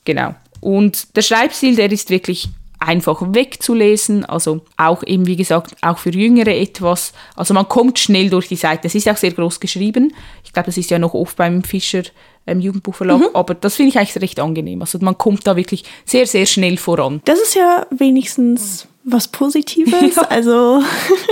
Genau. 0.05 0.35
Und 0.61 1.15
der 1.15 1.21
Schreibstil, 1.21 1.75
der 1.75 1.91
ist 1.91 2.09
wirklich 2.09 2.49
einfach 2.87 3.21
wegzulesen. 3.33 4.25
Also 4.25 4.61
auch 4.77 5.03
eben, 5.03 5.27
wie 5.27 5.35
gesagt, 5.35 5.75
auch 5.81 5.97
für 5.97 6.11
Jüngere 6.11 6.55
etwas. 6.55 7.13
Also 7.35 7.53
man 7.53 7.67
kommt 7.67 7.99
schnell 7.99 8.29
durch 8.29 8.47
die 8.47 8.55
Seite. 8.55 8.87
Es 8.87 8.95
ist 8.95 9.09
auch 9.09 9.17
sehr 9.17 9.31
groß 9.31 9.59
geschrieben. 9.59 10.13
Ich 10.43 10.53
glaube, 10.53 10.67
das 10.67 10.77
ist 10.77 10.91
ja 10.91 10.99
noch 10.99 11.13
oft 11.13 11.37
beim 11.37 11.63
Fischer 11.63 12.03
ähm, 12.47 12.59
Jugendbuchverlag, 12.59 13.19
mhm. 13.19 13.27
aber 13.33 13.53
das 13.53 13.75
finde 13.75 13.89
ich 13.89 13.97
eigentlich 13.97 14.21
recht 14.21 14.39
angenehm. 14.39 14.81
Also 14.81 14.99
man 15.01 15.17
kommt 15.17 15.47
da 15.47 15.55
wirklich 15.55 15.83
sehr, 16.05 16.27
sehr 16.27 16.45
schnell 16.45 16.77
voran. 16.77 17.21
Das 17.25 17.39
ist 17.39 17.55
ja 17.55 17.85
wenigstens 17.89 18.87
was 19.03 19.27
Positives. 19.27 19.93
Ja. 20.15 20.23
Also 20.23 20.81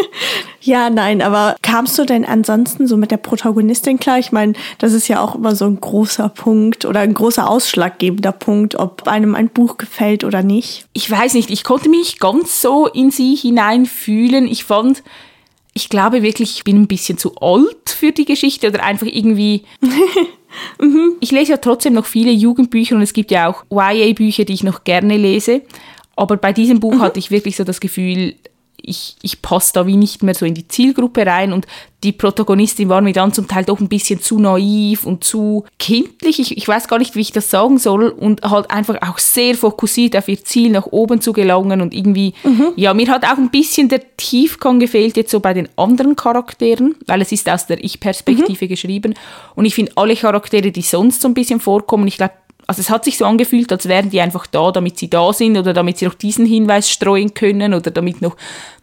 ja, 0.62 0.90
nein, 0.90 1.22
aber 1.22 1.56
kamst 1.62 1.98
du 1.98 2.06
denn 2.06 2.26
ansonsten 2.26 2.88
so 2.88 2.98
mit 2.98 3.12
der 3.12 3.18
Protagonistin 3.18 4.00
klar? 4.00 4.20
Ich 4.20 4.32
meine, 4.32 4.54
das 4.78 4.94
ist 4.94 5.08
ja 5.08 5.22
auch 5.22 5.36
immer 5.36 5.56
so 5.56 5.66
ein 5.66 5.80
großer 5.80 6.30
Punkt 6.30 6.86
oder 6.86 7.02
ein 7.02 7.14
großer 7.14 7.50
ausschlaggebender 7.50 8.32
Punkt, 8.32 8.76
ob 8.76 9.08
einem 9.08 9.36
ein 9.36 9.50
Buch 9.50 9.78
gefällt 9.78 10.24
oder 10.24 10.44
nicht. 10.44 10.86
Ich 10.94 11.10
weiß 11.10 11.34
nicht, 11.34 11.50
ich 11.50 11.64
konnte 11.64 11.90
mich 11.90 12.20
ganz 12.20 12.62
so 12.62 12.88
in 12.88 13.12
sie 13.12 13.36
hineinfühlen. 13.36 14.48
Ich 14.48 14.64
fand, 14.64 15.04
ich 15.74 15.90
glaube 15.90 16.22
wirklich, 16.24 16.58
ich 16.58 16.64
bin 16.64 16.82
ein 16.82 16.88
bisschen 16.88 17.18
zu 17.18 17.36
alt 17.38 17.90
für 17.90 18.12
die 18.12 18.26
Geschichte 18.26 18.68
oder 18.68 18.84
einfach 18.84 19.08
irgendwie. 19.08 19.64
mhm. 20.80 21.14
Ich 21.20 21.32
lese 21.32 21.52
ja 21.52 21.58
trotzdem 21.58 21.94
noch 21.94 22.06
viele 22.06 22.32
Jugendbücher 22.32 22.96
und 22.96 23.02
es 23.02 23.14
gibt 23.14 23.32
ja 23.32 23.48
auch 23.48 23.64
YA-Bücher, 23.72 24.46
die 24.46 24.54
ich 24.54 24.64
noch 24.64 24.84
gerne 24.84 25.18
lese. 25.18 25.62
Aber 26.16 26.38
bei 26.38 26.54
diesem 26.54 26.80
Buch 26.80 26.96
mhm. 26.96 27.02
hatte 27.02 27.20
ich 27.20 27.32
wirklich 27.32 27.56
so 27.56 27.64
das 27.64 27.80
Gefühl, 27.80 28.36
ich, 28.84 29.16
ich 29.22 29.42
passe 29.42 29.72
da 29.74 29.88
wie 29.88 29.98
nicht 29.98 30.24
mehr 30.24 30.36
so 30.36 30.46
in 30.46 30.54
die 30.54 30.68
Zielgruppe 30.68 31.26
rein 31.26 31.54
und 31.54 31.68
die 32.04 32.12
Protagonistin 32.12 32.90
war 32.90 33.02
mir 33.02 33.14
dann 33.14 33.32
zum 33.32 33.48
Teil 33.48 33.64
doch 33.64 33.80
ein 33.80 33.88
bisschen 33.88 34.20
zu 34.22 34.40
naiv 34.40 35.06
und 35.06 35.24
zu 35.24 35.66
kindlich. 35.78 36.40
Ich, 36.40 36.58
ich 36.58 36.68
weiß 36.68 36.88
gar 36.88 36.98
nicht, 36.98 37.16
wie 37.16 37.22
ich 37.22 37.32
das 37.32 37.52
sagen 37.52 37.78
soll 37.78 38.10
und 38.10 38.42
halt 38.42 38.72
einfach 38.72 38.98
auch 39.08 39.20
sehr 39.20 39.54
fokussiert 39.54 40.18
auf 40.18 40.28
ihr 40.28 40.44
Ziel 40.44 40.72
nach 40.72 40.88
oben 40.88 41.22
zu 41.22 41.32
gelangen 41.32 41.80
und 41.80 41.94
irgendwie, 41.94 42.34
mhm. 42.44 42.70
ja, 42.76 42.94
mir 42.96 43.08
hat 43.08 43.24
auch 43.26 43.38
ein 43.38 43.52
bisschen 43.52 43.88
der 43.88 44.02
Tiefgang 44.18 44.80
gefehlt 44.80 45.16
jetzt 45.16 45.30
so 45.30 45.40
bei 45.40 45.54
den 45.54 45.70
anderen 45.76 46.16
Charakteren, 46.16 46.96
weil 47.06 47.22
es 47.22 47.32
ist 47.32 47.48
aus 47.48 47.68
der 47.68 47.84
Ich-Perspektive 47.84 48.66
mhm. 48.66 48.70
geschrieben 48.70 49.14
und 49.56 49.66
ich 49.66 49.76
finde 49.76 49.92
alle 49.96 50.16
Charaktere, 50.16 50.72
die 50.72 50.82
sonst 50.82 51.22
so 51.22 51.28
ein 51.28 51.36
bisschen 51.36 51.60
vorkommen, 51.60 52.08
ich 52.08 52.18
glaube, 52.18 52.34
also 52.68 52.80
es 52.80 52.90
hat 52.90 53.04
sich 53.04 53.18
so 53.18 53.26
angefühlt, 53.26 53.72
als 53.72 53.88
wären 53.88 54.10
die 54.10 54.22
einfach 54.22 54.48
da, 54.48 54.72
damit 54.72 54.98
sie 54.98 55.10
da 55.10 55.34
sind 55.34 55.58
oder 55.58 55.74
damit 55.74 55.98
sie 55.98 56.06
noch 56.06 56.14
diesen 56.14 56.46
Hinweis 56.46 56.90
streuen 56.90 57.34
können 57.34 57.74
oder 57.74 57.92
damit 57.92 58.22
noch 58.22 58.38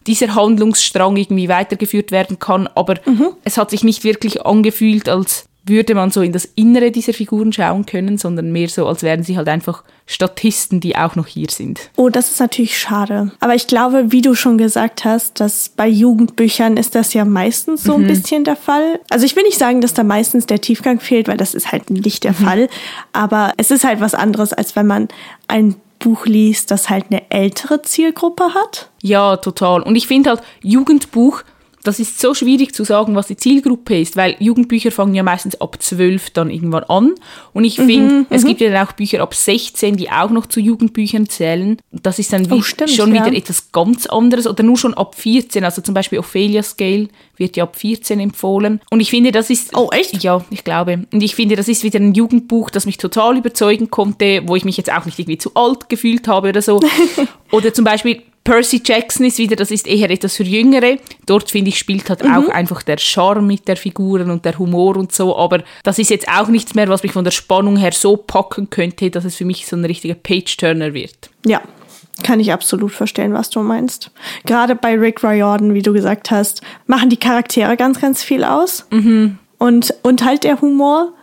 dieser 0.07 0.35
Handlungsstrang 0.35 1.17
irgendwie 1.17 1.49
weitergeführt 1.49 2.11
werden 2.11 2.39
kann. 2.39 2.67
Aber 2.75 2.95
mhm. 3.05 3.31
es 3.43 3.57
hat 3.57 3.71
sich 3.71 3.83
nicht 3.83 4.03
wirklich 4.03 4.45
angefühlt, 4.45 5.09
als 5.09 5.48
würde 5.65 5.93
man 5.95 6.09
so 6.11 6.21
in 6.21 6.31
das 6.31 6.45
Innere 6.55 6.91
dieser 6.91 7.13
Figuren 7.13 7.53
schauen 7.53 7.85
können, 7.85 8.17
sondern 8.17 8.51
mehr 8.51 8.69
so, 8.69 8.87
als 8.87 9.03
wären 9.03 9.23
sie 9.23 9.37
halt 9.37 9.47
einfach 9.47 9.83
Statisten, 10.05 10.79
die 10.79 10.95
auch 10.95 11.15
noch 11.15 11.27
hier 11.27 11.49
sind. 11.49 11.91
Oh, 11.95 12.09
das 12.09 12.31
ist 12.31 12.39
natürlich 12.39 12.77
schade. 12.77 13.31
Aber 13.39 13.55
ich 13.55 13.67
glaube, 13.67 14.11
wie 14.11 14.21
du 14.21 14.33
schon 14.35 14.57
gesagt 14.57 15.05
hast, 15.05 15.39
dass 15.39 15.69
bei 15.69 15.87
Jugendbüchern 15.87 16.77
ist 16.77 16.95
das 16.95 17.13
ja 17.13 17.25
meistens 17.25 17.83
so 17.83 17.97
mhm. 17.97 18.03
ein 18.03 18.07
bisschen 18.07 18.43
der 18.43 18.55
Fall. 18.55 18.99
Also 19.09 19.25
ich 19.25 19.35
will 19.35 19.43
nicht 19.43 19.59
sagen, 19.59 19.81
dass 19.81 19.93
da 19.93 20.03
meistens 20.03 20.47
der 20.47 20.61
Tiefgang 20.61 20.99
fehlt, 20.99 21.27
weil 21.27 21.37
das 21.37 21.53
ist 21.53 21.71
halt 21.71 21.89
nicht 21.89 22.23
der 22.23 22.31
mhm. 22.31 22.45
Fall. 22.45 22.69
Aber 23.13 23.53
es 23.57 23.69
ist 23.69 23.83
halt 23.83 23.99
was 23.99 24.15
anderes, 24.15 24.53
als 24.53 24.75
wenn 24.75 24.87
man 24.87 25.07
ein 25.47 25.75
Buch 25.99 26.25
liest, 26.25 26.71
das 26.71 26.89
halt 26.89 27.05
eine 27.09 27.29
ältere 27.29 27.81
Zielgruppe 27.81 28.53
hat. 28.55 28.89
Ja, 29.01 29.37
total. 29.37 29.83
Und 29.83 29.95
ich 29.95 30.07
finde 30.07 30.31
halt, 30.31 30.41
Jugendbuch 30.63 31.43
das 31.89 31.99
ist 31.99 32.21
so 32.21 32.35
schwierig 32.35 32.75
zu 32.75 32.83
sagen, 32.83 33.15
was 33.15 33.25
die 33.25 33.35
Zielgruppe 33.35 33.99
ist, 33.99 34.15
weil 34.15 34.35
Jugendbücher 34.37 34.91
fangen 34.91 35.15
ja 35.15 35.23
meistens 35.23 35.59
ab 35.59 35.81
12 35.81 36.29
dann 36.29 36.51
irgendwann 36.51 36.83
an. 36.83 37.15
Und 37.51 37.63
ich 37.63 37.77
finde, 37.77 38.13
mhm, 38.13 38.25
es 38.29 38.43
mhm. 38.43 38.47
gibt 38.49 38.61
ja 38.61 38.69
dann 38.69 38.87
auch 38.87 38.91
Bücher 38.91 39.23
ab 39.23 39.33
16, 39.33 39.97
die 39.97 40.11
auch 40.11 40.29
noch 40.29 40.45
zu 40.45 40.59
Jugendbüchern 40.59 41.27
zählen. 41.29 41.77
Das 41.91 42.19
ist 42.19 42.31
dann 42.31 42.47
oh, 42.51 42.61
stimmt, 42.61 42.91
schon 42.91 43.15
ja. 43.15 43.25
wieder 43.25 43.35
etwas 43.35 43.71
ganz 43.71 44.05
anderes 44.05 44.45
oder 44.45 44.61
nur 44.61 44.77
schon 44.77 44.93
ab 44.93 45.15
14. 45.15 45.63
Also 45.63 45.81
zum 45.81 45.95
Beispiel 45.95 46.19
Ophelia 46.19 46.61
Scale 46.61 47.07
wird 47.37 47.57
ja 47.57 47.63
ab 47.63 47.75
14 47.75 48.19
empfohlen. 48.19 48.81
Und 48.91 48.99
ich 48.99 49.09
finde, 49.09 49.31
das 49.31 49.49
ist. 49.49 49.75
Oh, 49.75 49.89
echt? 49.91 50.21
Ja, 50.21 50.45
ich 50.51 50.63
glaube. 50.63 51.07
Und 51.11 51.23
ich 51.23 51.33
finde, 51.33 51.55
das 51.55 51.67
ist 51.67 51.83
wieder 51.83 51.99
ein 51.99 52.13
Jugendbuch, 52.13 52.69
das 52.69 52.85
mich 52.85 52.97
total 52.97 53.35
überzeugen 53.35 53.89
konnte, 53.89 54.43
wo 54.45 54.55
ich 54.55 54.63
mich 54.63 54.77
jetzt 54.77 54.93
auch 54.93 55.05
nicht 55.05 55.17
irgendwie 55.17 55.39
zu 55.39 55.55
alt 55.55 55.89
gefühlt 55.89 56.27
habe 56.27 56.49
oder 56.49 56.61
so. 56.61 56.79
oder 57.51 57.73
zum 57.73 57.83
Beispiel 57.83 58.21
Percy 58.43 58.81
Jackson 58.83 59.25
ist 59.25 59.37
wieder, 59.37 59.55
das 59.55 59.71
ist 59.71 59.87
eher 59.87 60.09
etwas 60.09 60.35
für 60.35 60.43
Jüngere. 60.43 60.97
Dort, 61.25 61.51
finde 61.51 61.69
ich, 61.69 61.77
spielt 61.77 62.09
halt 62.09 62.23
mhm. 62.23 62.33
auch 62.33 62.49
einfach 62.49 62.81
der 62.81 62.97
Charme 62.97 63.45
mit 63.45 63.67
der 63.67 63.77
Figuren 63.77 64.31
und 64.31 64.45
der 64.45 64.57
Humor 64.57 64.97
und 64.97 65.11
so. 65.11 65.37
Aber 65.37 65.63
das 65.83 65.99
ist 65.99 66.09
jetzt 66.09 66.27
auch 66.27 66.47
nichts 66.47 66.73
mehr, 66.73 66.87
was 66.87 67.03
mich 67.03 67.11
von 67.11 67.23
der 67.23 67.31
Spannung 67.31 67.77
her 67.77 67.91
so 67.91 68.17
packen 68.17 68.69
könnte, 68.69 69.09
dass 69.09 69.25
es 69.25 69.35
für 69.35 69.45
mich 69.45 69.67
so 69.67 69.75
ein 69.75 69.85
richtiger 69.85 70.15
Page-Turner 70.15 70.93
wird. 70.93 71.29
Ja, 71.45 71.61
kann 72.23 72.39
ich 72.39 72.51
absolut 72.51 72.91
verstehen, 72.91 73.33
was 73.33 73.49
du 73.49 73.61
meinst. 73.61 74.11
Gerade 74.45 74.75
bei 74.75 74.97
Rick 74.97 75.23
Riordan, 75.23 75.73
wie 75.73 75.81
du 75.81 75.93
gesagt 75.93 76.31
hast, 76.31 76.61
machen 76.87 77.09
die 77.09 77.17
Charaktere 77.17 77.77
ganz, 77.77 77.99
ganz 77.99 78.23
viel 78.23 78.43
aus. 78.43 78.85
Mhm. 78.89 79.37
Und, 79.57 79.93
und 80.03 80.23
halt 80.23 80.45
der 80.45 80.61
Humor. 80.61 81.13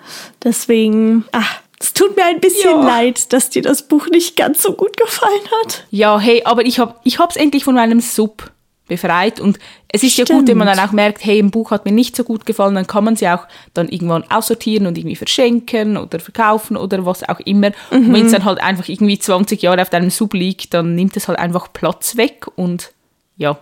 Deswegen, 0.45 1.25
ach, 1.33 1.61
es 1.87 1.93
tut 1.93 2.17
mir 2.17 2.25
ein 2.25 2.41
bisschen 2.41 2.81
ja. 2.81 2.85
leid, 2.85 3.33
dass 3.33 3.49
dir 3.49 3.63
das 3.63 3.87
Buch 3.87 4.09
nicht 4.09 4.37
ganz 4.37 4.61
so 4.61 4.73
gut 4.73 4.97
gefallen 4.97 5.49
hat. 5.63 5.85
Ja, 5.91 6.19
hey, 6.19 6.43
aber 6.45 6.67
ich 6.67 6.81
habe 6.81 6.97
ich 7.05 7.21
hab's 7.21 7.37
endlich 7.37 7.63
von 7.63 7.77
meinem 7.77 8.01
Sub 8.01 8.51
befreit 8.89 9.39
und 9.39 9.61
es 9.87 10.03
ist 10.03 10.15
Stimmt. 10.15 10.29
ja 10.29 10.37
gut, 10.37 10.49
wenn 10.49 10.59
man 10.59 10.67
dann 10.67 10.81
auch 10.81 10.91
merkt, 10.91 11.25
hey, 11.25 11.39
ein 11.39 11.53
Buch 11.53 11.71
hat 11.71 11.85
mir 11.85 11.93
nicht 11.93 12.17
so 12.17 12.25
gut 12.25 12.45
gefallen, 12.45 12.75
dann 12.75 12.89
kann 12.89 13.05
man 13.05 13.15
sie 13.15 13.29
auch 13.29 13.47
dann 13.73 13.89
irgendwann 13.89 14.25
aussortieren 14.31 14.89
und 14.89 14.99
irgendwie 14.99 15.15
verschenken 15.15 15.97
oder 15.97 16.19
verkaufen 16.19 16.77
oder 16.77 17.07
was 17.07 17.29
auch 17.29 17.39
immer. 17.41 17.71
Mhm. 17.93 17.97
Und 17.97 18.13
wenn 18.13 18.27
es 18.27 18.33
dann 18.33 18.45
halt 18.45 18.61
einfach 18.61 18.89
irgendwie 18.89 19.19
20 19.19 19.63
Jahre 19.63 19.83
auf 19.83 19.91
deinem 19.91 20.11
Sub 20.11 20.35
liegt, 20.35 20.75
dann 20.75 20.97
nimmt 20.97 21.17
es 21.17 21.29
halt 21.29 21.39
einfach 21.39 21.73
Platz 21.73 22.17
weg 22.17 22.47
und 22.57 22.93
ja, 23.37 23.59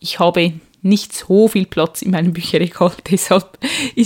ich 0.00 0.18
habe 0.18 0.52
nicht 0.82 1.12
so 1.12 1.48
viel 1.48 1.66
Platz 1.66 2.02
in 2.02 2.10
meinem 2.10 2.32
Bücherregal. 2.32 2.92
Deshalb 3.10 3.58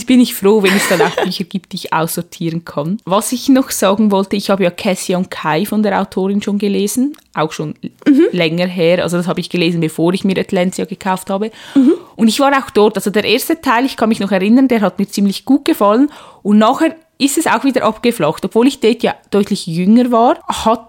bin 0.07 0.21
ich 0.21 0.35
froh, 0.35 0.63
wenn 0.63 0.75
es 0.75 0.89
dann 0.89 1.01
auch 1.03 1.17
Bücher 1.25 1.45
gibt, 1.45 1.73
die 1.73 1.77
ich 1.77 1.93
aussortieren 1.93 2.65
kann. 2.65 2.99
Was 3.05 3.33
ich 3.33 3.49
noch 3.49 3.71
sagen 3.71 4.11
wollte, 4.11 4.37
ich 4.37 4.51
habe 4.51 4.65
ja 4.65 4.71
Cassie 4.71 5.15
und 5.15 5.31
Kai 5.31 5.65
von 5.65 5.83
der 5.83 6.01
Autorin 6.01 6.43
schon 6.43 6.59
gelesen, 6.59 7.17
auch 7.35 7.53
schon 7.53 7.75
mhm. 8.07 8.27
länger 8.33 8.67
her. 8.67 9.03
Also 9.03 9.17
das 9.17 9.27
habe 9.27 9.41
ich 9.41 9.51
gelesen, 9.51 9.81
bevor 9.81 10.13
ich 10.13 10.25
mir 10.25 10.39
Atlantia 10.39 10.85
gekauft 10.85 11.31
habe. 11.31 11.51
Mhm. 11.75 11.95
Und 12.17 12.29
ich 12.29 12.41
war 12.41 12.53
auch 12.53 12.71
dort. 12.71 12.97
Also 12.97 13.11
der 13.11 13.25
erste 13.25 13.61
Teil, 13.61 13.85
ich 13.85 13.97
kann 13.97 14.09
mich 14.09 14.21
noch 14.21 14.33
erinnern, 14.33 14.69
der 14.69 14.81
hat 14.81 14.99
mir 14.99 15.09
ziemlich 15.09 15.45
gut 15.45 15.65
gefallen. 15.65 16.11
Und 16.43 16.59
nachher 16.59 16.97
ist 17.19 17.39
es 17.39 17.47
auch 17.47 17.65
wieder 17.65 17.85
abgeflacht. 17.85 18.45
Obwohl 18.45 18.67
ich 18.67 18.81
dort 18.81 19.03
ja 19.03 19.15
deutlich 19.31 19.67
jünger 19.67 20.11
war, 20.11 20.39
hat 20.47 20.89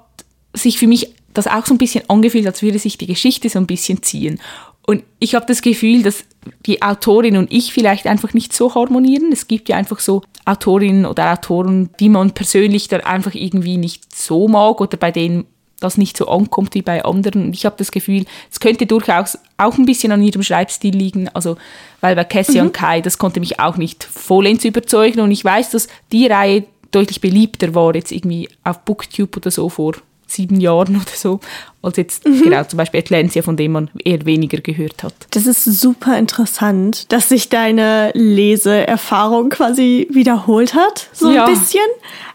sich 0.53 0.77
für 0.77 0.87
mich 0.87 1.13
das 1.33 1.47
auch 1.47 1.65
so 1.65 1.73
ein 1.73 1.77
bisschen 1.77 2.07
angefühlt, 2.09 2.45
als 2.45 2.61
würde 2.61 2.79
sich 2.79 2.97
die 2.97 3.07
Geschichte 3.07 3.49
so 3.49 3.59
ein 3.59 3.67
bisschen 3.67 4.03
ziehen. 4.03 4.39
Und 4.85 5.03
ich 5.19 5.33
habe 5.33 5.45
das 5.45 5.61
Gefühl, 5.61 6.03
dass 6.03 6.25
die 6.65 6.81
Autorin 6.81 7.37
und 7.37 7.51
ich 7.51 7.71
vielleicht 7.71 8.05
einfach 8.05 8.33
nicht 8.33 8.51
so 8.51 8.75
harmonieren. 8.75 9.31
Es 9.31 9.47
gibt 9.47 9.69
ja 9.69 9.77
einfach 9.77 9.99
so 9.99 10.23
Autorinnen 10.45 11.05
oder 11.05 11.31
Autoren, 11.31 11.89
die 11.99 12.09
man 12.09 12.31
persönlich 12.31 12.89
dann 12.89 13.01
einfach 13.01 13.33
irgendwie 13.33 13.77
nicht 13.77 14.13
so 14.13 14.47
mag 14.47 14.81
oder 14.81 14.97
bei 14.97 15.11
denen 15.11 15.45
das 15.79 15.97
nicht 15.97 16.17
so 16.17 16.27
ankommt 16.27 16.75
wie 16.75 16.81
bei 16.81 17.03
anderen. 17.03 17.45
Und 17.45 17.55
ich 17.55 17.65
habe 17.65 17.75
das 17.77 17.91
Gefühl, 17.91 18.25
es 18.51 18.59
könnte 18.59 18.85
durchaus 18.85 19.37
auch 19.57 19.77
ein 19.77 19.85
bisschen 19.85 20.11
an 20.11 20.21
ihrem 20.21 20.43
Schreibstil 20.43 20.95
liegen. 20.95 21.29
Also, 21.29 21.57
weil 22.01 22.15
bei 22.15 22.23
Cassie 22.23 22.59
mhm. 22.59 22.67
und 22.67 22.73
Kai, 22.73 23.01
das 23.01 23.17
konnte 23.17 23.39
mich 23.39 23.59
auch 23.59 23.77
nicht 23.77 24.03
vollends 24.03 24.65
überzeugen. 24.65 25.21
Und 25.21 25.31
ich 25.31 25.43
weiß, 25.43 25.71
dass 25.71 25.87
die 26.11 26.27
Reihe 26.27 26.65
deutlich 26.91 27.21
beliebter 27.21 27.73
war, 27.75 27.95
jetzt 27.95 28.11
irgendwie 28.11 28.49
auf 28.63 28.79
Booktube 28.81 29.37
oder 29.37 29.51
so 29.51 29.69
vor 29.69 29.93
sieben 30.33 30.59
Jahren 30.59 30.95
oder 30.95 31.15
so, 31.15 31.39
als 31.81 31.97
jetzt 31.97 32.27
mhm. 32.27 32.41
genau 32.41 32.63
zum 32.63 32.77
Beispiel 32.77 32.99
Atlantia, 32.99 33.41
von 33.41 33.57
dem 33.57 33.73
man 33.73 33.89
eher 34.03 34.25
weniger 34.25 34.59
gehört 34.59 35.03
hat. 35.03 35.13
Das 35.31 35.45
ist 35.45 35.63
super 35.63 36.17
interessant, 36.17 37.11
dass 37.11 37.29
sich 37.29 37.49
deine 37.49 38.11
Leseerfahrung 38.13 39.49
quasi 39.49 40.07
wiederholt 40.11 40.73
hat, 40.73 41.09
so 41.13 41.31
ja. 41.31 41.45
ein 41.45 41.53
bisschen. 41.53 41.81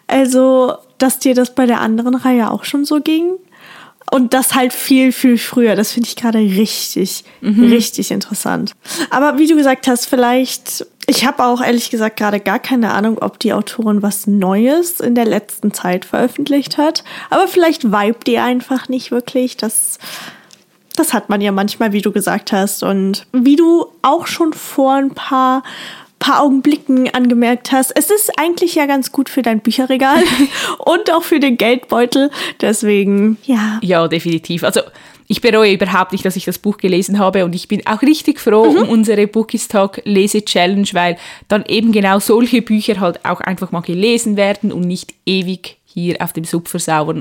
Also, 0.06 0.74
dass 0.98 1.18
dir 1.18 1.34
das 1.34 1.54
bei 1.54 1.66
der 1.66 1.80
anderen 1.80 2.14
Reihe 2.14 2.50
auch 2.50 2.64
schon 2.64 2.84
so 2.84 3.00
ging. 3.00 3.34
Und 4.10 4.32
das 4.34 4.54
halt 4.54 4.72
viel, 4.72 5.12
viel 5.12 5.38
früher. 5.38 5.76
Das 5.76 5.92
finde 5.92 6.08
ich 6.08 6.16
gerade 6.16 6.38
richtig, 6.38 7.24
mhm. 7.40 7.64
richtig 7.64 8.10
interessant. 8.10 8.72
Aber 9.10 9.38
wie 9.38 9.46
du 9.46 9.56
gesagt 9.56 9.86
hast, 9.86 10.06
vielleicht 10.06 10.86
ich 11.10 11.24
habe 11.24 11.42
auch 11.42 11.62
ehrlich 11.62 11.88
gesagt 11.88 12.18
gerade 12.18 12.38
gar 12.38 12.58
keine 12.58 12.92
Ahnung, 12.92 13.16
ob 13.22 13.38
die 13.38 13.54
Autorin 13.54 14.02
was 14.02 14.26
Neues 14.26 15.00
in 15.00 15.14
der 15.14 15.24
letzten 15.24 15.72
Zeit 15.72 16.04
veröffentlicht 16.04 16.76
hat. 16.76 17.02
Aber 17.30 17.48
vielleicht 17.48 17.84
vibet 17.84 18.26
die 18.26 18.38
einfach 18.38 18.90
nicht 18.90 19.10
wirklich. 19.10 19.56
Das, 19.56 19.98
das 20.96 21.14
hat 21.14 21.30
man 21.30 21.40
ja 21.40 21.50
manchmal, 21.50 21.94
wie 21.94 22.02
du 22.02 22.12
gesagt 22.12 22.52
hast. 22.52 22.82
Und 22.82 23.26
wie 23.32 23.56
du 23.56 23.86
auch 24.02 24.26
schon 24.26 24.52
vor 24.52 24.96
ein 24.96 25.14
paar 25.14 25.62
paar 26.18 26.42
Augenblicken 26.42 27.08
angemerkt 27.14 27.72
hast, 27.72 27.92
es 27.96 28.10
ist 28.10 28.32
eigentlich 28.38 28.74
ja 28.74 28.86
ganz 28.86 29.12
gut 29.12 29.28
für 29.28 29.42
dein 29.42 29.60
Bücherregal 29.60 30.22
und 30.78 31.12
auch 31.12 31.22
für 31.22 31.40
den 31.40 31.56
Geldbeutel. 31.56 32.30
Deswegen, 32.60 33.38
ja. 33.44 33.78
Ja, 33.82 34.08
definitiv. 34.08 34.64
Also 34.64 34.80
ich 35.28 35.40
bereue 35.40 35.74
überhaupt 35.74 36.12
nicht, 36.12 36.24
dass 36.24 36.36
ich 36.36 36.46
das 36.46 36.58
Buch 36.58 36.78
gelesen 36.78 37.18
habe 37.18 37.44
und 37.44 37.54
ich 37.54 37.68
bin 37.68 37.86
auch 37.86 38.02
richtig 38.02 38.40
froh 38.40 38.72
mhm. 38.72 38.78
um 38.78 38.88
unsere 38.88 39.26
Bookies 39.26 39.68
Talk 39.68 40.00
Lese 40.04 40.44
Challenge, 40.44 40.88
weil 40.92 41.16
dann 41.48 41.64
eben 41.66 41.92
genau 41.92 42.18
solche 42.18 42.62
Bücher 42.62 42.98
halt 42.98 43.24
auch 43.24 43.40
einfach 43.40 43.70
mal 43.70 43.80
gelesen 43.80 44.36
werden 44.36 44.72
und 44.72 44.82
nicht 44.82 45.14
ewig 45.26 45.77
hier 45.92 46.22
auf 46.22 46.32
dem 46.32 46.44
Sub. 46.44 46.68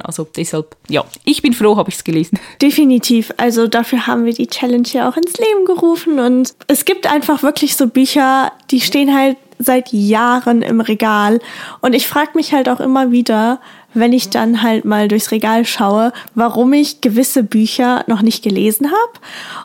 Also 0.04 0.28
deshalb, 0.36 0.76
ja, 0.90 1.06
ich 1.24 1.42
bin 1.42 1.54
froh, 1.54 1.78
habe 1.78 1.90
ich 1.90 1.96
es 1.96 2.04
gelesen. 2.04 2.40
Definitiv. 2.62 3.34
Also 3.38 3.68
dafür 3.68 4.08
haben 4.08 4.26
wir 4.26 4.34
die 4.34 4.48
Challenge 4.48 4.88
ja 4.92 5.10
auch 5.10 5.18
ins 5.18 5.38
Leben 5.38 5.66
gerufen 5.66 6.20
und 6.20 6.54
es 6.68 6.86
gibt 6.86 7.12
einfach 7.12 7.44
wirklich 7.44 7.76
so 7.76 7.88
Bücher, 7.88 8.52
die 8.72 8.82
stehen 8.82 9.16
halt 9.16 9.38
seit 9.60 9.92
Jahren 9.92 10.62
im 10.62 10.82
Regal 10.82 11.40
und 11.82 11.94
ich 11.94 12.08
frage 12.08 12.32
mich 12.36 12.54
halt 12.54 12.70
auch 12.70 12.80
immer 12.80 13.12
wieder, 13.12 13.60
wenn 13.94 14.14
ich 14.14 14.30
dann 14.30 14.62
halt 14.62 14.86
mal 14.86 15.08
durchs 15.08 15.32
Regal 15.32 15.66
schaue, 15.66 16.14
warum 16.36 16.74
ich 16.74 17.02
gewisse 17.02 17.44
Bücher 17.44 18.04
noch 18.08 18.22
nicht 18.22 18.44
gelesen 18.44 18.88
habe. 18.88 19.20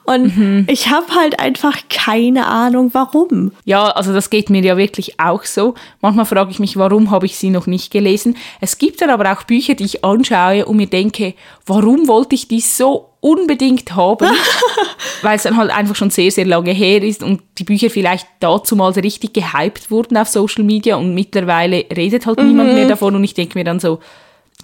Und 0.05 0.37
mhm. 0.37 0.67
ich 0.69 0.91
habe 0.91 1.15
halt 1.15 1.41
einfach 1.41 1.79
keine 1.89 2.47
Ahnung, 2.47 2.91
warum. 2.93 3.53
Ja, 3.65 3.89
also 3.89 4.13
das 4.13 4.31
geht 4.31 4.51
mir 4.51 4.63
ja 4.63 4.77
wirklich 4.77 5.21
auch 5.21 5.45
so. 5.45 5.75
Manchmal 6.01 6.27
frage 6.27 6.51
ich 6.51 6.59
mich, 6.59 6.77
warum 6.77 7.11
habe 7.11 7.27
ich 7.27 7.37
sie 7.37 7.51
noch 7.51 7.67
nicht 7.67 7.93
gelesen. 7.93 8.37
Es 8.61 8.79
gibt 8.79 9.01
dann 9.03 9.11
aber 9.11 9.33
auch 9.33 9.43
Bücher, 9.45 9.75
die 9.75 9.85
ich 9.85 10.05
anschaue 10.05 10.67
und 10.67 10.77
mir 10.77 10.87
denke, 10.87 11.35
warum 11.67 12.09
wollte 12.09 12.35
ich 12.35 12.49
die 12.49 12.61
so 12.61 13.12
unbedingt 13.23 13.95
haben, 13.95 14.29
weil 15.23 15.37
es 15.37 15.45
dann 15.45 15.57
halt 15.57 15.71
einfach 15.71 15.95
schon 15.95 16.11
sehr, 16.11 16.33
sehr 16.33 16.45
lange 16.45 16.73
her 16.73 17.03
ist 17.03 17.23
und 17.23 17.41
die 17.59 17.65
Bücher 17.65 17.89
vielleicht 17.89 18.27
dazu 18.41 18.75
mal 18.75 18.91
richtig 18.93 19.33
gehypt 19.33 19.93
wurden 19.93 20.17
auf 20.17 20.29
Social 20.29 20.65
Media 20.65 20.97
und 20.97 21.15
mittlerweile 21.15 21.87
redet 21.97 22.27
halt 22.27 22.41
mhm. 22.41 22.49
niemand 22.49 22.75
mehr 22.75 22.89
davon 22.89 23.15
und 23.15 23.23
ich 23.23 23.33
denke 23.33 23.57
mir 23.57 23.65
dann 23.65 23.79
so, 23.79 24.01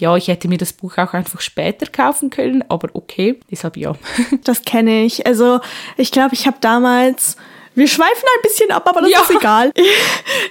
ja, 0.00 0.16
ich 0.16 0.26
hätte 0.26 0.48
mir 0.48 0.58
das 0.58 0.72
Buch 0.72 0.98
auch 0.98 1.12
einfach 1.12 1.40
später 1.40 1.86
kaufen 1.86 2.30
können, 2.30 2.64
aber 2.68 2.88
okay, 2.94 3.38
deshalb 3.48 3.76
ja. 3.76 3.94
Das 4.44 4.62
kenne 4.64 5.04
ich. 5.04 5.24
Also 5.24 5.60
ich 5.96 6.10
glaube, 6.10 6.34
ich 6.34 6.46
habe 6.48 6.56
damals 6.60 7.36
wir 7.78 7.86
schweifen 7.86 8.24
ein 8.36 8.42
bisschen 8.42 8.70
ab, 8.72 8.88
aber 8.88 9.02
das 9.02 9.10
ja. 9.10 9.20
ist 9.20 9.30
egal. 9.30 9.72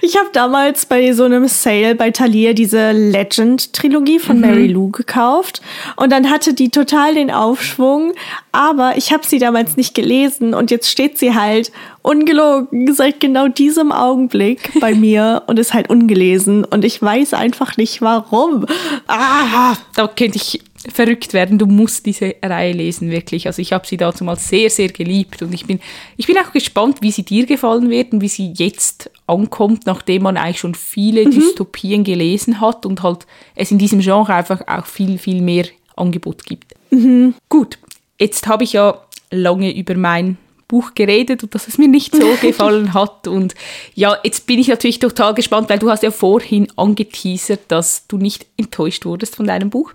Ich 0.00 0.16
habe 0.16 0.28
damals 0.32 0.86
bei 0.86 1.12
so 1.12 1.24
einem 1.24 1.48
Sale 1.48 1.94
bei 1.94 2.10
Thalia 2.10 2.52
diese 2.52 2.92
Legend-Trilogie 2.92 4.18
von 4.18 4.36
mhm. 4.36 4.42
Mary 4.42 4.66
Lou 4.68 4.90
gekauft. 4.90 5.60
Und 5.96 6.10
dann 6.10 6.30
hatte 6.30 6.54
die 6.54 6.70
total 6.70 7.14
den 7.14 7.30
Aufschwung. 7.30 8.14
Aber 8.52 8.96
ich 8.96 9.12
habe 9.12 9.26
sie 9.26 9.38
damals 9.38 9.76
nicht 9.76 9.94
gelesen. 9.94 10.54
Und 10.54 10.70
jetzt 10.70 10.90
steht 10.90 11.18
sie 11.18 11.34
halt 11.34 11.72
ungelogen 12.02 12.94
seit 12.94 13.20
genau 13.20 13.48
diesem 13.48 13.92
Augenblick 13.92 14.70
bei 14.80 14.94
mir 14.94 15.42
und 15.46 15.58
ist 15.58 15.74
halt 15.74 15.90
ungelesen. 15.90 16.64
Und 16.64 16.84
ich 16.84 17.02
weiß 17.02 17.34
einfach 17.34 17.76
nicht 17.76 18.00
warum. 18.00 18.66
Ah, 19.08 19.74
da 19.94 20.06
könnte 20.06 20.36
ich 20.36 20.62
verrückt 20.92 21.32
werden. 21.32 21.58
Du 21.58 21.66
musst 21.66 22.06
diese 22.06 22.36
Reihe 22.42 22.72
lesen, 22.72 23.10
wirklich. 23.10 23.46
Also 23.46 23.60
ich 23.60 23.72
habe 23.72 23.86
sie 23.86 23.96
dazu 23.96 24.24
mal 24.24 24.36
sehr, 24.36 24.70
sehr 24.70 24.88
geliebt 24.88 25.42
und 25.42 25.52
ich 25.52 25.66
bin, 25.66 25.80
ich 26.16 26.26
bin 26.26 26.36
auch 26.38 26.52
gespannt, 26.52 26.98
wie 27.00 27.10
sie 27.10 27.24
dir 27.24 27.46
gefallen 27.46 27.90
wird 27.90 28.12
und 28.12 28.20
wie 28.20 28.28
sie 28.28 28.52
jetzt 28.56 29.10
ankommt, 29.26 29.86
nachdem 29.86 30.22
man 30.22 30.36
eigentlich 30.36 30.60
schon 30.60 30.74
viele 30.74 31.24
mhm. 31.24 31.32
Dystopien 31.32 32.04
gelesen 32.04 32.60
hat 32.60 32.86
und 32.86 33.02
halt 33.02 33.26
es 33.54 33.70
in 33.70 33.78
diesem 33.78 34.00
Genre 34.00 34.34
einfach 34.34 34.66
auch 34.68 34.86
viel, 34.86 35.18
viel 35.18 35.42
mehr 35.42 35.66
Angebot 35.96 36.44
gibt. 36.44 36.74
Mhm. 36.90 37.34
Gut, 37.48 37.78
jetzt 38.18 38.46
habe 38.46 38.64
ich 38.64 38.74
ja 38.74 39.00
lange 39.30 39.76
über 39.76 39.94
mein 39.94 40.38
Buch 40.68 40.92
geredet 40.94 41.42
und 41.42 41.54
dass 41.54 41.66
es 41.66 41.78
mir 41.78 41.88
nicht 41.88 42.14
so 42.14 42.36
gefallen 42.40 42.94
hat. 42.94 43.26
Und 43.26 43.54
ja, 43.94 44.16
jetzt 44.22 44.46
bin 44.46 44.58
ich 44.58 44.68
natürlich 44.68 44.98
total 44.98 45.34
gespannt, 45.34 45.70
weil 45.70 45.78
du 45.78 45.90
hast 45.90 46.02
ja 46.02 46.10
vorhin 46.10 46.68
angeteasert, 46.76 47.60
dass 47.68 48.06
du 48.06 48.18
nicht 48.18 48.46
enttäuscht 48.56 49.04
wurdest 49.06 49.34
von 49.34 49.46
deinem 49.46 49.70
Buch. 49.70 49.92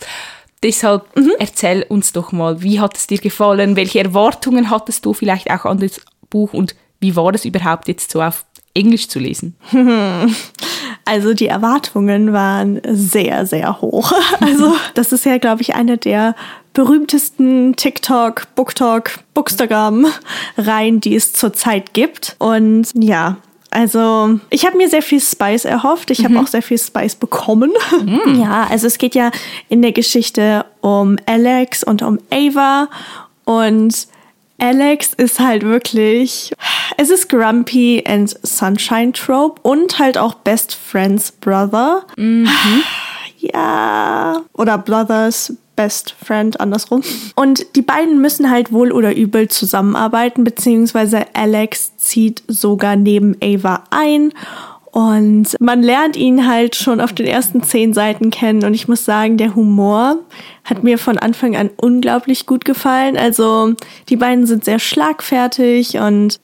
Deshalb 0.64 1.16
mhm. 1.16 1.34
erzähl 1.40 1.86
uns 1.88 2.14
doch 2.14 2.32
mal, 2.32 2.62
wie 2.64 2.80
hat 2.80 2.98
es 2.98 3.08
dir 3.08 3.20
gefallen? 3.20 3.76
Welche 3.76 4.00
Erwartungen 4.00 4.70
hattest 4.70 5.06
du 5.06 5.14
vielleicht 5.14 5.52
auch 5.52 5.66
an 5.66 5.80
das 5.80 6.02
Buch 6.30 6.54
und 6.54 6.76
wie 7.00 7.16
war 7.16 7.34
es 7.36 7.46
überhaupt 7.46 7.90
jetzt 7.90 8.12
so 8.12 8.22
auf 8.22 8.46
Englisch 8.74 9.08
zu 9.10 9.20
lesen? 9.20 9.56
Also 11.06 11.34
die 11.34 11.48
Erwartungen 11.48 12.32
waren 12.32 12.80
sehr, 12.90 13.46
sehr 13.46 13.82
hoch. 13.82 14.14
Also 14.40 14.74
das 14.94 15.12
ist 15.12 15.26
ja, 15.26 15.38
glaube 15.38 15.62
ich, 15.62 15.76
eine 15.76 15.98
der 15.98 16.34
berühmtesten 16.74 17.76
TikTok, 17.76 18.48
BookTok, 18.56 19.20
Bookstagram-Reihen, 19.34 21.02
die 21.02 21.16
es 21.16 21.34
zurzeit 21.34 21.94
gibt. 21.94 22.38
Und 22.40 22.88
ja, 22.96 23.38
also 23.74 24.40
ich 24.50 24.66
habe 24.66 24.78
mir 24.78 24.88
sehr 24.88 25.02
viel 25.02 25.20
Spice 25.20 25.66
erhofft. 25.66 26.12
Ich 26.12 26.24
habe 26.24 26.36
mhm. 26.36 26.42
auch 26.42 26.48
sehr 26.48 26.62
viel 26.62 26.78
Spice 26.78 27.16
bekommen. 27.16 27.72
Mhm. 28.00 28.22
Ja, 28.44 28.68
also 28.70 28.88
es 28.88 28.98
geht 28.98 29.16
ja 29.16 29.32
in 29.70 29.82
der 29.82 29.92
Geschichte 29.92 30.66
um 30.82 31.18
Alex 31.26 31.84
und 31.84 32.02
um 32.02 32.20
Ava. 32.30 32.90
Und 33.46 34.08
Alex 34.60 35.14
ist 35.14 35.40
halt 35.40 35.64
wirklich, 35.64 36.54
es 36.98 37.10
ist 37.10 37.30
Grumpy 37.30 38.04
and 38.06 38.36
Sunshine 38.44 39.12
Trope 39.14 39.60
und 39.62 40.00
halt 40.00 40.18
auch 40.18 40.36
Best 40.36 40.76
Friends 40.76 41.32
Brother. 41.32 42.04
Mhm. 42.18 42.48
Ja. 43.54 44.42
Oder 44.54 44.78
Brothers, 44.78 45.52
Best 45.76 46.16
Friend 46.24 46.60
andersrum. 46.60 47.04
Und 47.36 47.76
die 47.76 47.82
beiden 47.82 48.22
müssen 48.22 48.50
halt 48.50 48.72
wohl 48.72 48.92
oder 48.92 49.16
übel 49.16 49.48
zusammenarbeiten, 49.48 50.44
beziehungsweise 50.44 51.26
Alex 51.34 51.98
zieht 51.98 52.44
sogar 52.48 52.96
neben 52.96 53.36
Ava 53.42 53.84
ein 53.90 54.34
und 54.94 55.56
man 55.60 55.82
lernt 55.82 56.16
ihn 56.16 56.48
halt 56.48 56.76
schon 56.76 57.02
auf 57.02 57.14
den 57.14 57.26
ersten 57.26 57.64
zehn 57.64 57.96
Seiten 57.96 58.30
kennen. 58.30 58.64
Und 58.64 58.76
ich 58.76 58.88
muss 58.88 59.06
sagen, 59.06 59.38
der 59.38 59.56
Humor 59.56 60.20
hat 60.64 60.84
mir 60.84 60.98
von 60.98 61.18
Anfang 61.18 61.56
an 61.56 61.70
unglaublich 61.76 62.46
gut 62.46 62.64
gefallen. 62.64 63.18
Also 63.18 63.74
die 64.10 64.16
beiden 64.16 64.46
sind 64.46 64.64
sehr 64.64 64.80
schlagfertig 64.80 65.98
und 65.98 66.40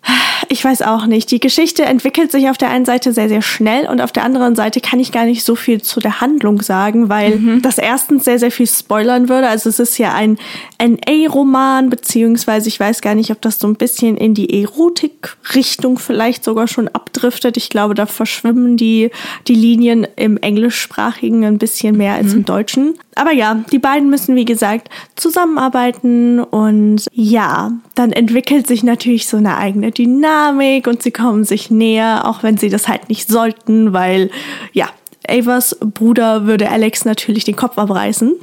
ich 0.49 0.63
weiß 0.63 0.81
auch 0.81 1.05
nicht. 1.05 1.31
Die 1.31 1.39
Geschichte 1.39 1.85
entwickelt 1.85 2.31
sich 2.31 2.49
auf 2.49 2.57
der 2.57 2.69
einen 2.69 2.85
Seite 2.85 3.13
sehr, 3.13 3.29
sehr 3.29 3.41
schnell 3.41 3.87
und 3.87 4.01
auf 4.01 4.11
der 4.11 4.23
anderen 4.23 4.55
Seite 4.55 4.81
kann 4.81 4.99
ich 4.99 5.11
gar 5.11 5.25
nicht 5.25 5.45
so 5.45 5.55
viel 5.55 5.81
zu 5.81 5.99
der 5.99 6.19
Handlung 6.19 6.61
sagen, 6.61 7.07
weil 7.07 7.37
mhm. 7.37 7.61
das 7.61 7.77
erstens 7.77 8.25
sehr, 8.25 8.39
sehr 8.39 8.51
viel 8.51 8.67
spoilern 8.67 9.29
würde. 9.29 9.47
Also 9.47 9.69
es 9.69 9.79
ist 9.79 9.97
ja 9.97 10.13
ein 10.13 10.37
NA-Roman, 10.81 11.89
beziehungsweise 11.89 12.67
ich 12.67 12.79
weiß 12.79 13.01
gar 13.01 13.15
nicht, 13.15 13.31
ob 13.31 13.41
das 13.41 13.59
so 13.59 13.67
ein 13.67 13.75
bisschen 13.75 14.17
in 14.17 14.33
die 14.33 14.63
Erotik-Richtung 14.63 15.97
vielleicht 15.97 16.43
sogar 16.43 16.67
schon 16.67 16.87
abdriftet. 16.89 17.55
Ich 17.55 17.69
glaube, 17.69 17.93
da 17.93 18.05
verschwimmen 18.05 18.75
die, 18.75 19.11
die 19.47 19.55
Linien 19.55 20.07
im 20.15 20.37
Englischsprachigen 20.37 21.45
ein 21.45 21.57
bisschen 21.57 21.95
mehr 21.95 22.15
als 22.15 22.27
mhm. 22.27 22.39
im 22.39 22.45
Deutschen. 22.45 22.99
Aber 23.15 23.31
ja, 23.31 23.63
die 23.71 23.79
beiden 23.79 24.08
müssen, 24.09 24.35
wie 24.35 24.45
gesagt, 24.45 24.89
zusammenarbeiten 25.15 26.39
und 26.39 27.05
ja, 27.11 27.71
dann 27.95 28.11
entwickelt 28.11 28.67
sich 28.67 28.83
natürlich 28.83 29.27
so 29.27 29.37
eine 29.37 29.57
eigene 29.57 29.91
Dynamik 29.91 30.87
und 30.87 31.03
sie 31.03 31.11
kommen 31.11 31.43
sich 31.43 31.69
näher, 31.69 32.23
auch 32.25 32.43
wenn 32.43 32.57
sie 32.57 32.69
das 32.69 32.87
halt 32.87 33.09
nicht 33.09 33.27
sollten, 33.27 33.93
weil 33.93 34.29
ja, 34.73 34.89
Avas 35.27 35.77
Bruder 35.79 36.45
würde 36.45 36.69
Alex 36.69 37.05
natürlich 37.05 37.43
den 37.43 37.55
Kopf 37.55 37.77
abreißen. 37.77 38.33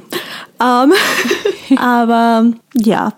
Ähm, 0.61 0.93
aber 1.77 2.51
ja, 2.73 3.13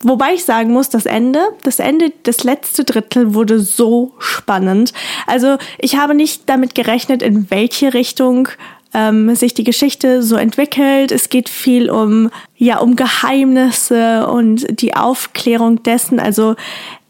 Wobei 0.00 0.34
ich 0.34 0.44
sagen 0.44 0.72
muss, 0.72 0.90
das 0.90 1.06
Ende, 1.06 1.40
das 1.64 1.80
Ende, 1.80 2.12
das 2.22 2.44
letzte 2.44 2.84
Drittel 2.84 3.34
wurde 3.34 3.58
so 3.58 4.12
spannend. 4.18 4.92
Also 5.26 5.58
ich 5.78 5.96
habe 5.96 6.14
nicht 6.14 6.42
damit 6.46 6.76
gerechnet, 6.76 7.20
in 7.20 7.50
welche 7.50 7.94
Richtung 7.94 8.48
ähm, 8.94 9.34
sich 9.34 9.54
die 9.54 9.64
Geschichte 9.64 10.22
so 10.22 10.36
entwickelt. 10.36 11.12
Es 11.12 11.28
geht 11.28 11.48
viel 11.48 11.90
um, 11.90 12.30
ja, 12.56 12.78
um 12.78 12.96
Geheimnisse 12.96 14.26
und 14.28 14.80
die 14.80 14.94
Aufklärung 14.94 15.82
dessen. 15.82 16.20
Also 16.20 16.56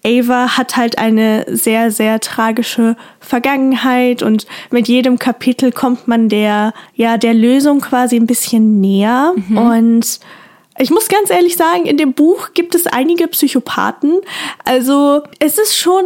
Ava 0.04 0.56
hat 0.56 0.76
halt 0.76 0.98
eine 0.98 1.44
sehr, 1.48 1.90
sehr 1.90 2.20
tragische 2.20 2.96
Vergangenheit 3.20 4.22
und 4.22 4.46
mit 4.70 4.88
jedem 4.88 5.18
Kapitel 5.18 5.72
kommt 5.72 6.08
man 6.08 6.28
der, 6.28 6.72
ja, 6.94 7.18
der 7.18 7.34
Lösung 7.34 7.80
quasi 7.80 8.16
ein 8.16 8.26
bisschen 8.26 8.80
näher 8.80 9.34
mhm. 9.34 9.58
und 9.58 10.20
ich 10.80 10.90
muss 10.90 11.08
ganz 11.08 11.30
ehrlich 11.30 11.56
sagen, 11.56 11.86
in 11.86 11.96
dem 11.96 12.12
Buch 12.12 12.50
gibt 12.54 12.76
es 12.76 12.86
einige 12.86 13.26
Psychopathen. 13.26 14.20
Also 14.64 15.22
es 15.40 15.58
ist 15.58 15.76
schon 15.76 16.04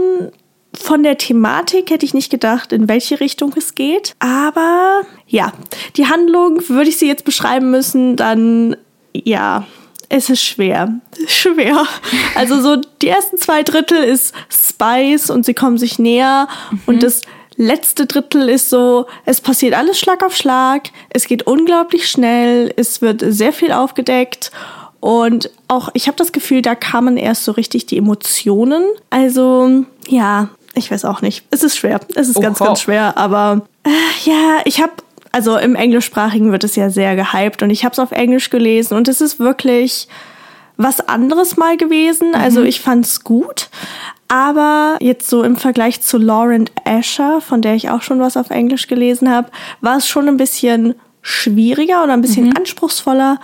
von 0.82 1.02
der 1.02 1.18
Thematik 1.18 1.90
hätte 1.90 2.04
ich 2.04 2.14
nicht 2.14 2.30
gedacht, 2.30 2.72
in 2.72 2.88
welche 2.88 3.20
Richtung 3.20 3.54
es 3.56 3.74
geht. 3.74 4.14
Aber 4.18 5.02
ja, 5.26 5.52
die 5.96 6.06
Handlung, 6.06 6.68
würde 6.68 6.90
ich 6.90 6.98
sie 6.98 7.08
jetzt 7.08 7.24
beschreiben 7.24 7.70
müssen, 7.70 8.16
dann 8.16 8.76
ja, 9.14 9.66
es 10.08 10.28
ist 10.28 10.42
schwer. 10.42 11.00
Schwer. 11.26 11.86
Also 12.34 12.60
so 12.60 12.76
die 13.00 13.08
ersten 13.08 13.38
zwei 13.38 13.62
Drittel 13.62 14.02
ist 14.02 14.34
Spice 14.50 15.30
und 15.30 15.46
sie 15.46 15.54
kommen 15.54 15.78
sich 15.78 15.98
näher 15.98 16.48
mhm. 16.70 16.80
und 16.86 17.02
das 17.02 17.22
letzte 17.56 18.06
Drittel 18.06 18.48
ist 18.48 18.70
so, 18.70 19.06
es 19.24 19.40
passiert 19.40 19.74
alles 19.74 19.98
Schlag 19.98 20.24
auf 20.24 20.36
Schlag, 20.36 20.90
es 21.10 21.26
geht 21.26 21.46
unglaublich 21.46 22.08
schnell, 22.08 22.72
es 22.76 23.02
wird 23.02 23.22
sehr 23.26 23.52
viel 23.52 23.72
aufgedeckt 23.72 24.50
und 25.00 25.50
auch 25.66 25.88
ich 25.94 26.06
habe 26.06 26.16
das 26.16 26.32
Gefühl, 26.32 26.62
da 26.62 26.74
kamen 26.74 27.16
erst 27.16 27.44
so 27.44 27.52
richtig 27.52 27.86
die 27.86 27.98
Emotionen. 27.98 28.84
Also 29.10 29.84
ja, 30.06 30.48
ich 30.74 30.90
weiß 30.90 31.04
auch 31.04 31.22
nicht. 31.22 31.44
Es 31.50 31.62
ist 31.62 31.76
schwer. 31.76 32.00
Es 32.14 32.28
ist 32.28 32.36
Oha. 32.36 32.46
ganz, 32.46 32.58
ganz 32.58 32.80
schwer. 32.80 33.16
Aber 33.16 33.62
äh, 33.84 33.90
ja, 34.24 34.60
ich 34.64 34.80
habe, 34.80 34.92
also 35.32 35.56
im 35.56 35.74
Englischsprachigen 35.74 36.52
wird 36.52 36.64
es 36.64 36.76
ja 36.76 36.90
sehr 36.90 37.16
gehypt 37.16 37.62
und 37.62 37.70
ich 37.70 37.84
habe 37.84 37.92
es 37.92 37.98
auf 37.98 38.12
Englisch 38.12 38.50
gelesen 38.50 38.96
und 38.96 39.08
es 39.08 39.20
ist 39.20 39.38
wirklich 39.38 40.08
was 40.76 41.06
anderes 41.06 41.56
mal 41.56 41.76
gewesen. 41.76 42.28
Mhm. 42.30 42.34
Also 42.34 42.62
ich 42.62 42.80
fand 42.80 43.06
es 43.06 43.24
gut. 43.24 43.68
Aber 44.28 44.96
jetzt 45.00 45.28
so 45.28 45.42
im 45.42 45.56
Vergleich 45.56 46.00
zu 46.00 46.16
Lauren 46.16 46.70
Asher, 46.84 47.42
von 47.42 47.60
der 47.60 47.74
ich 47.74 47.90
auch 47.90 48.00
schon 48.00 48.18
was 48.18 48.38
auf 48.38 48.48
Englisch 48.48 48.86
gelesen 48.86 49.30
habe, 49.30 49.50
war 49.82 49.98
es 49.98 50.08
schon 50.08 50.26
ein 50.26 50.38
bisschen 50.38 50.94
schwieriger 51.20 52.02
oder 52.02 52.14
ein 52.14 52.22
bisschen 52.22 52.46
mhm. 52.46 52.56
anspruchsvoller. 52.56 53.38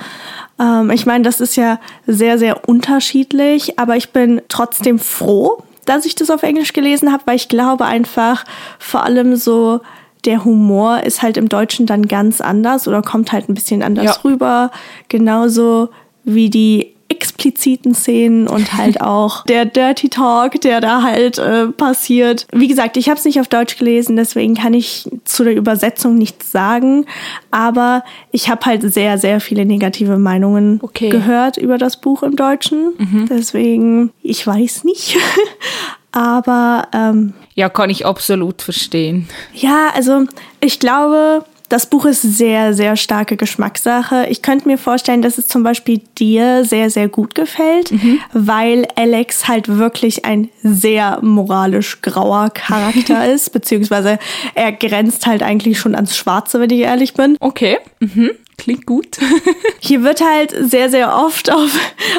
Ähm, 0.59 0.91
ich 0.91 1.05
meine, 1.05 1.25
das 1.25 1.41
ist 1.41 1.57
ja 1.57 1.79
sehr, 2.07 2.39
sehr 2.39 2.69
unterschiedlich, 2.69 3.79
aber 3.79 3.97
ich 3.97 4.11
bin 4.11 4.41
trotzdem 4.49 4.99
froh, 4.99 5.63
dass 5.89 6.05
ich 6.05 6.15
das 6.15 6.31
auf 6.31 6.43
Englisch 6.43 6.73
gelesen 6.73 7.13
habe, 7.13 7.23
weil 7.27 7.37
ich 7.37 7.49
glaube 7.49 7.85
einfach 7.85 8.45
vor 8.79 9.05
allem 9.05 9.37
so 9.37 9.81
der 10.25 10.45
Humor 10.45 11.03
ist 11.05 11.23
halt 11.23 11.37
im 11.37 11.49
Deutschen 11.49 11.87
dann 11.87 12.09
ganz 12.09 12.41
anders 12.41 12.89
oder 12.89 13.03
kommt 13.03 13.33
halt 13.33 13.49
ein 13.49 13.55
bisschen 13.55 13.83
anders 13.83 14.05
ja. 14.05 14.21
rüber. 14.25 14.71
Genauso 15.09 15.91
wie 16.25 16.51
die 16.51 16.95
expliziten 17.09 17.95
Szenen 17.95 18.49
und 18.49 18.75
halt 18.75 19.01
auch 19.01 19.45
der 19.45 19.65
Dirty 19.65 20.09
Talk, 20.09 20.61
der 20.61 20.81
da 20.81 21.03
halt 21.03 21.39
äh, 21.39 21.69
passiert. 21.69 22.47
Wie 22.53 22.69
gesagt, 22.69 22.97
ich 22.97 23.09
habe 23.09 23.19
es 23.19 23.25
nicht 23.25 23.41
auf 23.41 23.49
Deutsch 23.49 23.77
gelesen, 23.79 24.17
deswegen 24.17 24.55
kann 24.55 24.75
ich 24.75 25.09
zu 25.25 25.45
der 25.45 25.57
Übersetzung 25.57 26.17
nichts 26.17 26.53
sagen. 26.53 27.07
Aber 27.51 28.05
ich 28.31 28.49
habe 28.51 28.67
halt 28.67 28.93
sehr, 28.93 29.19
sehr 29.19 29.41
viele 29.41 29.65
negative 29.65 30.19
Meinungen 30.19 30.81
okay. 30.83 31.09
gehört 31.09 31.57
über 31.57 31.79
das 31.79 32.01
Buch 32.01 32.23
im 32.23 32.37
Deutschen. 32.37 32.93
Mhm. 32.99 33.27
Deswegen, 33.29 34.11
ich 34.23 34.47
weiß 34.47 34.85
nicht. 34.85 35.17
Aber 36.13 36.89
ähm, 36.93 37.35
ja, 37.55 37.69
kann 37.69 37.91
ich 37.91 38.07
absolut 38.07 38.63
verstehen. 38.63 39.29
Ja, 39.53 39.91
also 39.95 40.25
ich 40.61 40.81
glaube, 40.81 41.45
das 41.69 41.87
Buch 41.87 42.07
ist 42.07 42.23
sehr, 42.23 42.73
sehr 42.73 42.97
starke 42.97 43.37
Geschmackssache. 43.37 44.27
Ich 44.31 44.43
könnte 44.43 44.69
mir 44.69 44.79
vorstellen, 44.79 45.23
dass 45.23 45.37
es 45.39 45.49
zum 45.49 45.63
Beispiel 45.63 46.01
dir 46.19 46.65
sehr, 46.65 46.89
sehr 46.91 47.09
gut 47.09 47.35
gefällt, 47.35 47.93
mhm. 47.93 48.21
weil 48.33 48.87
Alex 48.97 49.49
halt 49.49 49.69
wirklich 49.69 50.25
ein 50.25 50.49
sehr 50.63 51.19
moralisch 51.23 52.01
grauer 52.01 52.51
Charakter 52.51 53.31
ist, 53.33 53.53
beziehungsweise 53.53 54.19
er 54.55 54.73
grenzt 54.73 55.27
halt 55.27 55.43
eigentlich 55.43 55.79
schon 55.79 55.95
ans 55.95 56.17
Schwarze, 56.17 56.59
wenn 56.61 56.71
ich 56.71 56.81
ehrlich 56.81 57.15
bin. 57.15 57.37
Okay. 57.41 57.79
Mhm. 58.01 58.31
Klingt 58.57 58.87
gut. 58.87 59.19
Hier 59.79 60.03
wird 60.03 60.21
halt 60.21 60.55
sehr, 60.71 60.89
sehr 60.91 61.15
oft 61.17 61.53
auf, 61.53 61.71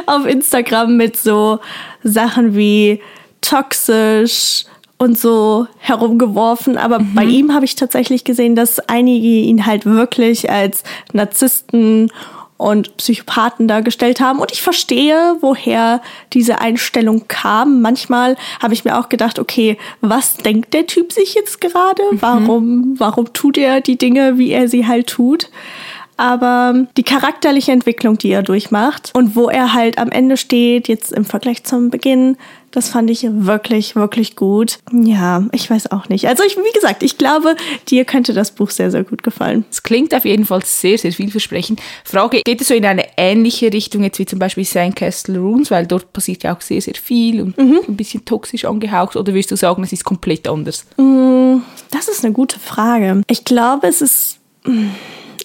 auf 0.06 0.26
Instagram 0.26 0.96
mit 0.96 1.18
so 1.18 1.60
Sachen 2.04 2.56
wie 2.56 3.02
toxisch, 3.42 4.66
und 5.00 5.18
so 5.18 5.66
herumgeworfen. 5.80 6.78
Aber 6.78 7.00
mhm. 7.00 7.16
bei 7.16 7.24
ihm 7.24 7.54
habe 7.54 7.66
ich 7.66 7.76
tatsächlich 7.76 8.24
gesehen, 8.24 8.56
dass 8.56 8.80
einige 8.80 9.28
ihn 9.28 9.66
halt 9.66 9.86
wirklich 9.86 10.52
als 10.52 10.84
Narzissten 11.14 12.12
und 12.58 12.98
Psychopathen 12.98 13.70
dargestellt 13.70 14.20
haben. 14.20 14.40
Und 14.40 14.52
ich 14.52 14.62
verstehe, 14.62 15.38
woher 15.40 16.02
diese 16.34 16.60
Einstellung 16.60 17.24
kam. 17.30 17.82
Manchmal 17.82 18.36
habe 18.62 18.74
ich 18.74 18.84
mir 18.84 19.00
auch 19.00 19.08
gedacht, 19.08 19.40
okay, 19.40 19.78
was 20.02 20.36
denkt 20.36 20.74
der 20.74 20.86
Typ 20.86 21.14
sich 21.14 21.34
jetzt 21.34 21.62
gerade? 21.62 22.04
Mhm. 22.12 22.22
Warum, 22.22 22.96
warum 22.98 23.32
tut 23.32 23.58
er 23.58 23.80
die 23.80 23.98
Dinge, 23.98 24.38
wie 24.38 24.52
er 24.52 24.68
sie 24.68 24.86
halt 24.86 25.08
tut? 25.08 25.50
aber 26.20 26.86
die 26.98 27.04
charakterliche 27.04 27.72
Entwicklung, 27.72 28.18
die 28.18 28.32
er 28.32 28.44
durchmacht 28.44 29.12
und 29.14 29.38
wo 29.38 29.48
er 29.48 29.74
halt 29.74 29.98
am 29.98 30.10
Ende 30.10 30.36
steht, 30.36 30.90
jetzt 30.90 31.14
im 31.14 31.24
Vergleich 31.24 31.64
zum 31.64 31.90
Beginn, 31.90 32.36
das 32.72 32.90
fand 32.90 33.10
ich 33.10 33.26
wirklich, 33.28 33.96
wirklich 33.96 34.36
gut. 34.36 34.80
Ja, 34.92 35.44
ich 35.52 35.70
weiß 35.70 35.92
auch 35.92 36.10
nicht. 36.10 36.28
Also 36.28 36.44
ich, 36.44 36.58
wie 36.58 36.72
gesagt, 36.74 37.04
ich 37.04 37.18
glaube, 37.18 37.56
dir 37.90 38.06
könnte 38.06 38.34
das 38.34 38.52
Buch 38.52 38.70
sehr, 38.70 38.92
sehr 38.92 39.04
gut 39.04 39.24
gefallen. 39.24 39.66
Es 39.72 39.84
klingt 39.84 40.14
auf 40.14 40.26
jeden 40.26 40.46
Fall 40.46 40.64
sehr, 40.64 40.98
sehr 40.98 41.12
vielversprechend. 41.12 41.82
Frage, 42.04 42.42
geht 42.44 42.62
es 42.62 42.68
so 42.68 42.74
in 42.74 42.86
eine 42.86 43.06
ähnliche 43.18 43.74
Richtung 43.74 44.04
jetzt 44.04 44.20
wie 44.20 44.26
zum 44.26 44.40
Beispiel 44.40 44.66
Sandcastle 44.66 45.40
Runes, 45.40 45.72
weil 45.72 45.88
dort 45.88 46.14
passiert 46.14 46.44
ja 46.44 46.56
auch 46.56 46.62
sehr, 46.62 46.82
sehr 46.82 46.96
viel 46.96 47.42
und 47.42 47.58
mhm. 47.58 47.80
ein 47.88 47.96
bisschen 47.96 48.26
toxisch 48.26 48.66
angehaucht 48.66 49.16
oder 49.16 49.34
würdest 49.34 49.52
du 49.52 49.56
sagen, 49.56 49.84
es 49.84 49.92
ist 49.92 50.04
komplett 50.04 50.48
anders? 50.48 50.86
Mm, 50.98 51.58
das 51.92 52.08
ist 52.08 52.24
eine 52.24 52.34
gute 52.34 52.60
Frage. 52.60 53.24
Ich 53.28 53.46
glaube, 53.46 53.88
es 53.88 54.02
ist 54.02 54.40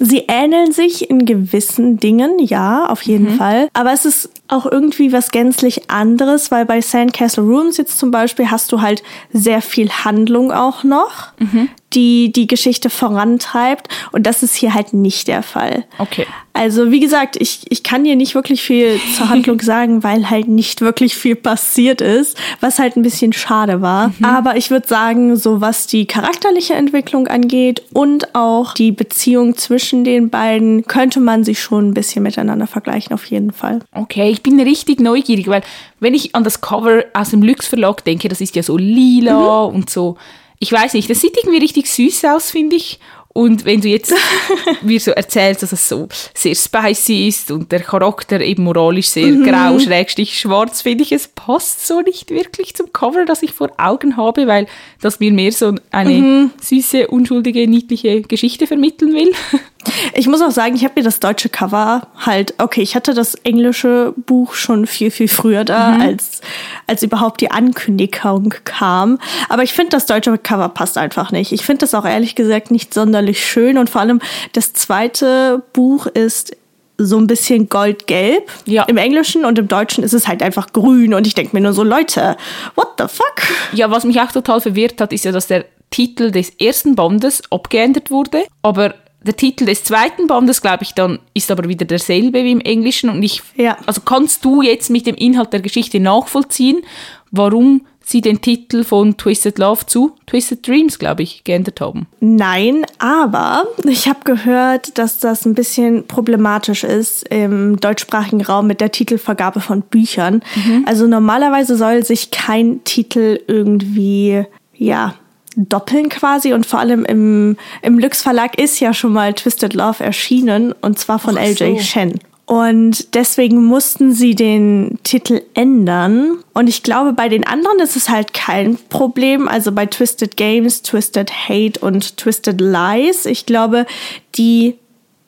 Sie 0.00 0.24
ähneln 0.28 0.72
sich 0.72 1.09
in 1.11 1.24
gewissen 1.24 1.98
Dingen, 1.98 2.38
ja, 2.38 2.87
auf 2.87 3.02
jeden 3.02 3.33
mhm. 3.33 3.37
Fall. 3.37 3.68
Aber 3.74 3.92
es 3.92 4.04
ist 4.04 4.30
auch 4.48 4.66
irgendwie 4.66 5.12
was 5.12 5.30
gänzlich 5.30 5.90
anderes, 5.90 6.50
weil 6.50 6.66
bei 6.66 6.80
Sandcastle 6.80 7.44
Rooms 7.44 7.76
jetzt 7.76 7.98
zum 7.98 8.11
Beispiel 8.11 8.50
hast 8.50 8.72
du 8.72 8.80
halt 8.80 9.02
sehr 9.33 9.62
viel 9.62 9.90
Handlung 9.90 10.52
auch 10.52 10.85
noch. 10.85 11.33
Mhm 11.38 11.68
die 11.94 12.33
die 12.33 12.46
Geschichte 12.46 12.90
vorantreibt. 12.90 13.88
Und 14.12 14.26
das 14.26 14.42
ist 14.42 14.54
hier 14.54 14.74
halt 14.74 14.92
nicht 14.92 15.28
der 15.28 15.42
Fall. 15.42 15.85
Okay. 15.98 16.26
Also 16.57 16.92
wie 16.92 17.00
gesagt, 17.00 17.37
ich, 17.37 17.62
ich 17.68 17.83
kann 17.83 18.04
dir 18.04 18.14
nicht 18.14 18.37
wirklich 18.37 18.62
viel 18.62 19.00
zur 19.16 19.28
Handlung 19.28 19.61
sagen, 19.62 20.04
weil 20.04 20.30
halt 20.30 20.46
nicht 20.46 20.80
wirklich 20.83 21.16
viel 21.16 21.35
passiert 21.35 22.00
ist, 22.00 22.38
was 22.61 22.78
halt 22.78 22.96
ein 22.96 23.02
bisschen 23.02 23.33
schade 23.33 23.83
war. 23.83 24.12
Mhm. 24.18 24.24
Aber 24.24 24.57
ich 24.57 24.70
würde 24.70 24.87
sagen, 24.87 25.35
so 25.35 25.61
was 25.61 25.88
die 25.88 26.07
charakterliche 26.07 26.74
Entwicklung 26.74 27.26
angeht 27.26 27.83
und 27.92 28.37
auch 28.37 28.74
die 28.74 28.92
Beziehung 28.92 29.57
zwischen 29.57 30.04
den 30.04 30.30
beiden, 30.30 30.87
könnte 30.87 31.18
man 31.18 31.42
sich 31.42 31.61
schon 31.61 31.88
ein 31.88 31.94
bisschen 31.94 32.22
miteinander 32.22 32.68
vergleichen, 32.68 33.12
auf 33.14 33.24
jeden 33.24 33.50
Fall. 33.50 33.80
Okay, 33.92 34.30
ich 34.30 34.44
bin 34.44 34.61
richtig 34.61 35.00
neugierig, 35.00 35.48
weil 35.48 35.62
wenn 35.98 36.14
ich 36.14 36.37
an 36.37 36.44
das 36.44 36.61
Cover 36.61 37.04
aus 37.14 37.30
dem 37.30 37.42
Lux 37.42 37.66
Verlag 37.66 38.04
denke, 38.04 38.28
das 38.28 38.40
ist 38.40 38.54
ja 38.54 38.62
so 38.62 38.76
lila 38.76 39.68
mhm. 39.68 39.74
und 39.74 39.90
so 39.90 40.16
ich 40.58 40.72
weiß 40.72 40.94
nicht, 40.94 41.10
das 41.10 41.20
sieht 41.20 41.36
irgendwie 41.36 41.58
richtig 41.58 41.90
süß 41.90 42.24
aus, 42.26 42.50
finde 42.50 42.76
ich. 42.76 43.00
Und 43.34 43.64
wenn 43.64 43.80
du 43.80 43.88
jetzt 43.88 44.14
mir 44.82 45.00
so 45.00 45.10
erzählst, 45.10 45.64
dass 45.64 45.72
es 45.72 45.88
so 45.88 46.08
sehr 46.34 46.54
spicy 46.54 47.26
ist 47.26 47.50
und 47.50 47.72
der 47.72 47.80
Charakter 47.80 48.40
eben 48.40 48.62
moralisch 48.62 49.08
sehr 49.08 49.26
mhm. 49.26 49.44
grau, 49.44 49.78
schrägstich 49.80 50.38
schwarz, 50.38 50.82
finde 50.82 51.02
ich, 51.02 51.10
es 51.10 51.26
passt 51.26 51.84
so 51.84 52.00
nicht 52.00 52.30
wirklich 52.30 52.74
zum 52.74 52.92
Cover, 52.92 53.24
das 53.24 53.42
ich 53.42 53.52
vor 53.52 53.72
Augen 53.76 54.16
habe, 54.16 54.46
weil 54.46 54.68
das 55.00 55.18
mir 55.18 55.32
mehr 55.32 55.50
so 55.50 55.74
eine 55.90 56.10
mhm. 56.10 56.50
süße, 56.62 57.08
unschuldige, 57.08 57.66
niedliche 57.66 58.22
Geschichte 58.22 58.68
vermitteln 58.68 59.12
will. 59.12 59.32
Ich 60.14 60.26
muss 60.26 60.42
auch 60.42 60.50
sagen, 60.50 60.74
ich 60.76 60.84
habe 60.84 60.94
mir 60.96 61.02
das 61.02 61.20
deutsche 61.20 61.48
Cover 61.48 62.06
halt, 62.18 62.54
okay, 62.58 62.82
ich 62.82 62.94
hatte 62.94 63.14
das 63.14 63.34
englische 63.36 64.14
Buch 64.16 64.54
schon 64.54 64.86
viel, 64.86 65.10
viel 65.10 65.28
früher 65.28 65.64
da, 65.64 65.92
mhm. 65.92 66.00
als, 66.00 66.40
als 66.86 67.02
überhaupt 67.02 67.40
die 67.40 67.50
Ankündigung 67.50 68.54
kam. 68.64 69.18
Aber 69.48 69.62
ich 69.62 69.72
finde, 69.72 69.90
das 69.90 70.06
deutsche 70.06 70.36
Cover 70.38 70.68
passt 70.68 70.98
einfach 70.98 71.32
nicht. 71.32 71.52
Ich 71.52 71.64
finde 71.64 71.80
das 71.80 71.94
auch 71.94 72.04
ehrlich 72.04 72.34
gesagt 72.34 72.70
nicht 72.70 72.94
sonderlich 72.94 73.44
schön 73.44 73.78
und 73.78 73.90
vor 73.90 74.00
allem 74.00 74.20
das 74.52 74.72
zweite 74.72 75.62
Buch 75.72 76.06
ist 76.06 76.56
so 76.96 77.18
ein 77.18 77.26
bisschen 77.26 77.68
goldgelb 77.68 78.50
ja. 78.66 78.84
im 78.84 78.96
Englischen 78.96 79.44
und 79.44 79.58
im 79.58 79.68
Deutschen 79.68 80.04
ist 80.04 80.12
es 80.12 80.28
halt 80.28 80.42
einfach 80.42 80.72
grün 80.72 81.14
und 81.14 81.26
ich 81.26 81.34
denke 81.34 81.56
mir 81.56 81.60
nur 81.60 81.72
so, 81.72 81.82
Leute, 81.82 82.36
what 82.76 82.88
the 82.98 83.06
fuck? 83.08 83.42
Ja, 83.72 83.90
was 83.90 84.04
mich 84.04 84.20
auch 84.20 84.30
total 84.30 84.60
verwirrt 84.60 85.00
hat, 85.00 85.12
ist 85.12 85.24
ja, 85.24 85.32
dass 85.32 85.48
der 85.48 85.64
Titel 85.90 86.30
des 86.30 86.50
ersten 86.50 86.94
Bandes 86.94 87.42
abgeändert 87.50 88.10
wurde, 88.10 88.44
aber 88.62 88.94
der 89.24 89.37
Titel 89.37 89.64
des 89.64 89.84
zweiten 89.84 90.26
Bandes, 90.26 90.60
glaube 90.60 90.82
ich, 90.82 90.92
dann 90.94 91.18
ist 91.32 91.50
aber 91.50 91.68
wieder 91.68 91.84
derselbe 91.84 92.44
wie 92.44 92.52
im 92.52 92.60
Englischen. 92.60 93.10
Und 93.10 93.22
ich, 93.22 93.42
ja. 93.56 93.76
also 93.87 94.02
kannst 94.02 94.44
du 94.44 94.62
jetzt 94.62 94.90
mit 94.90 95.06
dem 95.06 95.14
Inhalt 95.14 95.52
der 95.52 95.60
Geschichte 95.60 96.00
nachvollziehen, 96.00 96.82
warum 97.30 97.87
sie 98.06 98.20
den 98.20 98.42
Titel 98.42 98.84
von 98.84 99.16
Twisted 99.16 99.58
Love 99.58 99.87
zu 99.87 100.12
Twisted 100.26 100.66
Dreams, 100.66 100.98
glaube 100.98 101.22
ich, 101.22 101.42
geändert 101.44 101.80
haben? 101.80 102.06
Nein, 102.20 102.84
aber 102.98 103.64
ich 103.84 104.08
habe 104.08 104.20
gehört, 104.24 104.98
dass 104.98 105.18
das 105.18 105.46
ein 105.46 105.54
bisschen 105.54 106.06
problematisch 106.06 106.84
ist 106.84 107.26
im 107.28 107.80
deutschsprachigen 107.80 108.42
Raum 108.42 108.66
mit 108.66 108.80
der 108.80 108.92
Titelvergabe 108.92 109.60
von 109.60 109.80
Büchern. 109.82 110.42
Mhm. 110.54 110.84
Also 110.87 111.06
normalerweise 111.06 111.76
soll 111.76 112.04
sich 112.04 112.30
kein 112.30 112.84
Titel 112.84 113.40
irgendwie 113.46 114.44
ja, 114.76 115.14
doppeln 115.56 116.08
quasi 116.08 116.52
und 116.52 116.66
vor 116.66 116.80
allem 116.80 117.04
im, 117.04 117.56
im 117.82 117.98
Lux 117.98 118.22
Verlag 118.22 118.58
ist 118.58 118.80
ja 118.80 118.92
schon 118.92 119.12
mal 119.12 119.34
Twisted 119.34 119.74
Love 119.74 120.02
erschienen 120.02 120.72
und 120.80 120.98
zwar 120.98 121.18
von 121.18 121.36
LJ 121.36 121.78
so. 121.78 121.78
Shen. 121.80 122.20
Und 122.46 123.14
deswegen 123.14 123.64
mussten 123.64 124.12
sie 124.12 124.34
den 124.34 124.98
Titel 125.02 125.40
ändern. 125.54 126.38
Und 126.52 126.68
ich 126.68 126.82
glaube, 126.82 127.14
bei 127.14 127.30
den 127.30 127.46
anderen 127.46 127.78
ist 127.80 127.96
es 127.96 128.10
halt 128.10 128.34
kein 128.34 128.76
Problem. 128.90 129.48
Also 129.48 129.72
bei 129.72 129.86
Twisted 129.86 130.36
Games, 130.36 130.82
Twisted 130.82 131.32
Hate 131.48 131.80
und 131.80 132.18
Twisted 132.18 132.60
Lies. 132.60 133.24
Ich 133.24 133.46
glaube, 133.46 133.86
die 134.34 134.76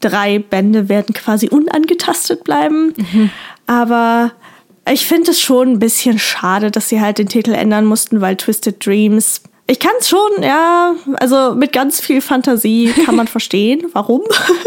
drei 0.00 0.38
Bände 0.40 0.90
werden 0.90 1.14
quasi 1.14 1.48
unangetastet 1.48 2.44
bleiben. 2.44 2.92
Mhm. 2.96 3.30
Aber 3.66 4.32
ich 4.92 5.06
finde 5.06 5.30
es 5.30 5.40
schon 5.40 5.72
ein 5.72 5.78
bisschen 5.78 6.18
schade, 6.18 6.70
dass 6.70 6.90
sie 6.90 7.00
halt 7.00 7.16
den 7.16 7.28
Titel 7.28 7.52
ändern 7.52 7.86
mussten, 7.86 8.20
weil 8.20 8.36
Twisted 8.36 8.84
Dreams 8.84 9.40
ich 9.66 9.80
kann 9.80 9.92
es 9.98 10.08
schon, 10.08 10.42
ja. 10.42 10.94
Also 11.20 11.54
mit 11.54 11.72
ganz 11.72 12.00
viel 12.00 12.20
Fantasie 12.20 12.92
kann 13.04 13.16
man 13.16 13.28
verstehen, 13.36 13.86
warum. 13.92 14.22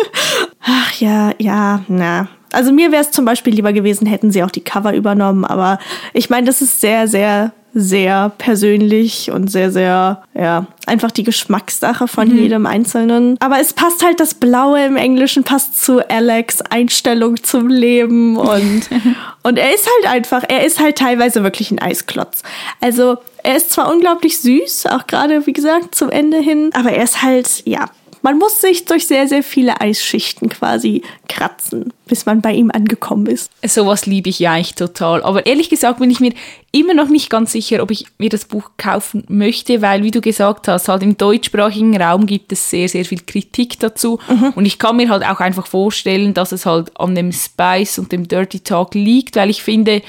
Ach 0.61 0.93
ja, 0.99 1.31
ja, 1.37 1.83
na. 1.87 2.27
Also 2.51 2.71
mir 2.71 2.91
wäre 2.91 3.03
es 3.03 3.11
zum 3.11 3.25
Beispiel 3.25 3.53
lieber 3.53 3.73
gewesen, 3.73 4.07
hätten 4.07 4.31
sie 4.31 4.43
auch 4.43 4.51
die 4.51 4.63
Cover 4.63 4.93
übernommen, 4.93 5.45
aber 5.45 5.79
ich 6.13 6.29
meine, 6.29 6.47
das 6.47 6.61
ist 6.61 6.81
sehr, 6.81 7.07
sehr 7.07 7.53
sehr 7.73 8.31
persönlich 8.37 9.31
und 9.31 9.51
sehr, 9.51 9.71
sehr, 9.71 10.23
ja, 10.33 10.65
einfach 10.85 11.11
die 11.11 11.23
Geschmackssache 11.23 12.07
von 12.07 12.29
mhm. 12.29 12.37
jedem 12.37 12.65
Einzelnen. 12.65 13.37
Aber 13.39 13.59
es 13.59 13.73
passt 13.73 14.03
halt, 14.03 14.19
das 14.19 14.33
Blaue 14.33 14.83
im 14.85 14.95
Englischen 14.95 15.43
passt 15.43 15.83
zu 15.83 15.99
Alex 16.09 16.61
Einstellung 16.61 17.41
zum 17.43 17.67
Leben 17.67 18.37
und, 18.37 18.89
und 19.43 19.57
er 19.57 19.73
ist 19.73 19.87
halt 19.87 20.13
einfach, 20.13 20.43
er 20.47 20.65
ist 20.65 20.79
halt 20.79 20.97
teilweise 20.97 21.43
wirklich 21.43 21.71
ein 21.71 21.79
Eisklotz. 21.79 22.41
Also, 22.81 23.17
er 23.43 23.55
ist 23.55 23.71
zwar 23.71 23.91
unglaublich 23.91 24.39
süß, 24.39 24.87
auch 24.87 25.07
gerade, 25.07 25.45
wie 25.45 25.53
gesagt, 25.53 25.95
zum 25.95 26.09
Ende 26.09 26.39
hin, 26.39 26.71
aber 26.73 26.91
er 26.91 27.03
ist 27.03 27.21
halt, 27.21 27.63
ja, 27.65 27.89
man 28.21 28.37
muss 28.37 28.61
sich 28.61 28.85
durch 28.85 29.07
sehr, 29.07 29.27
sehr 29.27 29.43
viele 29.43 29.79
Eisschichten 29.79 30.49
quasi 30.49 31.03
kratzen, 31.27 31.93
bis 32.05 32.25
man 32.25 32.41
bei 32.41 32.53
ihm 32.53 32.71
angekommen 32.71 33.27
ist. 33.27 33.51
Sowas 33.65 34.05
liebe 34.05 34.29
ich 34.29 34.39
ja 34.39 34.53
eigentlich 34.53 34.75
total. 34.75 35.23
Aber 35.23 35.45
ehrlich 35.45 35.69
gesagt 35.69 35.99
bin 35.99 36.11
ich 36.11 36.19
mir 36.19 36.33
immer 36.71 36.93
noch 36.93 37.09
nicht 37.09 37.29
ganz 37.29 37.51
sicher, 37.51 37.81
ob 37.81 37.91
ich 37.91 38.07
mir 38.17 38.29
das 38.29 38.45
Buch 38.45 38.71
kaufen 38.77 39.23
möchte, 39.27 39.81
weil, 39.81 40.03
wie 40.03 40.11
du 40.11 40.21
gesagt 40.21 40.67
hast, 40.67 40.89
halt 40.89 41.03
im 41.03 41.17
deutschsprachigen 41.17 41.99
Raum 41.99 42.25
gibt 42.25 42.51
es 42.51 42.69
sehr, 42.69 42.89
sehr 42.89 43.05
viel 43.05 43.21
Kritik 43.25 43.79
dazu. 43.79 44.19
Mhm. 44.27 44.53
Und 44.55 44.65
ich 44.65 44.79
kann 44.79 44.97
mir 44.97 45.09
halt 45.09 45.23
auch 45.23 45.39
einfach 45.39 45.67
vorstellen, 45.67 46.33
dass 46.33 46.51
es 46.51 46.65
halt 46.65 46.97
an 46.99 47.15
dem 47.15 47.31
Spice 47.31 47.99
und 47.99 48.11
dem 48.11 48.27
Dirty 48.27 48.59
Talk 48.59 48.95
liegt, 48.95 49.35
weil 49.35 49.49
ich 49.49 49.63
finde, 49.63 50.01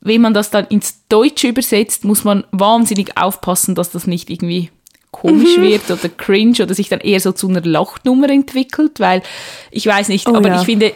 wenn 0.00 0.20
man 0.20 0.34
das 0.34 0.50
dann 0.50 0.66
ins 0.66 1.06
Deutsche 1.08 1.48
übersetzt, 1.48 2.04
muss 2.04 2.24
man 2.24 2.44
wahnsinnig 2.52 3.16
aufpassen, 3.16 3.74
dass 3.74 3.90
das 3.90 4.06
nicht 4.06 4.28
irgendwie 4.28 4.70
komisch 5.14 5.56
mhm. 5.56 5.62
wird 5.62 5.90
oder 5.90 6.08
cringe 6.08 6.62
oder 6.62 6.74
sich 6.74 6.88
dann 6.88 7.00
eher 7.00 7.20
so 7.20 7.32
zu 7.32 7.48
einer 7.48 7.62
Lachnummer 7.62 8.28
entwickelt, 8.28 8.98
weil 8.98 9.22
ich 9.70 9.86
weiß 9.86 10.08
nicht, 10.08 10.28
oh, 10.28 10.34
aber 10.34 10.48
ja. 10.48 10.60
ich 10.60 10.66
finde, 10.66 10.92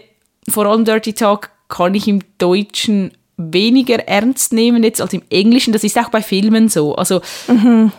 vor 0.49 0.67
allem 0.67 0.85
Dirty 0.85 1.13
Talk 1.13 1.51
kann 1.69 1.95
ich 1.95 2.09
im 2.09 2.21
Deutschen 2.39 3.13
weniger 3.37 4.01
ernst 4.09 4.53
nehmen 4.53 4.83
jetzt 4.83 5.01
als 5.01 5.13
im 5.13 5.23
Englischen. 5.31 5.73
Das 5.73 5.85
ist 5.85 5.97
auch 5.97 6.09
bei 6.09 6.21
Filmen 6.21 6.69
so. 6.69 6.97
Also 6.97 7.21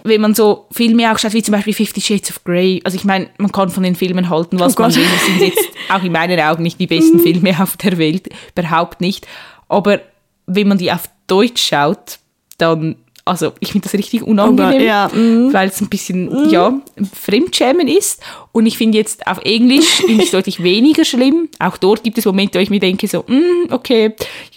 wenn 0.03 0.21
man 0.21 0.36
so 0.36 0.67
Filme 0.71 1.12
auch 1.12 1.17
schaut, 1.17 1.34
wie 1.34 1.41
zum 1.41 1.53
Beispiel 1.53 1.73
Fifty 1.73 2.01
Shades 2.01 2.29
of 2.32 2.43
Grey. 2.43 2.82
Also 2.84 2.97
ich 2.97 3.05
meine, 3.05 3.29
man 3.38 3.51
kann 3.51 3.69
von 3.69 3.84
den 3.84 3.95
Filmen 3.95 4.29
halten, 4.29 4.60
was 4.60 4.77
Oh 4.77 4.82
man 4.82 4.93
will. 4.93 5.05
Das 5.05 5.25
sind 5.25 5.39
jetzt 5.39 5.69
auch 5.89 6.03
in 6.03 6.12
meinen 6.12 6.39
Augen 6.41 6.63
nicht 6.63 6.79
die 6.79 6.88
besten 6.88 7.19
Filme 7.19 7.55
auf 7.62 7.77
der 7.77 7.97
Welt. 7.97 8.27
Überhaupt 8.58 8.99
nicht. 8.99 9.25
Aber 9.69 10.01
wenn 10.45 10.67
man 10.67 10.77
die 10.77 10.91
auf 10.91 11.03
Deutsch 11.27 11.67
schaut, 11.67 12.19
dann, 12.58 12.97
also 13.29 13.53
ich 13.59 13.71
finde 13.71 13.85
das 13.85 13.93
richtig 13.93 14.23
unangenehm, 14.23 14.81
ja, 14.81 15.09
mhm. 15.13 15.53
weil 15.53 15.69
es 15.69 15.79
ein 15.81 15.87
bisschen, 15.87 16.49
ja, 16.49 16.73
Fremdschämen 17.13 17.87
ist. 17.87 18.21
Und 18.51 18.65
ich 18.65 18.77
finde 18.77 18.97
jetzt 18.97 19.27
auf 19.27 19.37
Englisch 19.43 19.85
finde 20.05 20.23
ich 20.23 20.31
deutlich 20.31 20.63
weniger 20.63 21.05
schlimm. 21.05 21.47
Auch 21.59 21.77
dort 21.77 22.03
gibt 22.03 22.17
es 22.17 22.25
Momente, 22.25 22.57
wo 22.57 22.63
ich 22.63 22.71
mir 22.71 22.79
denke, 22.79 23.07
so, 23.07 23.23
mm, 23.27 23.71
okay, 23.71 24.15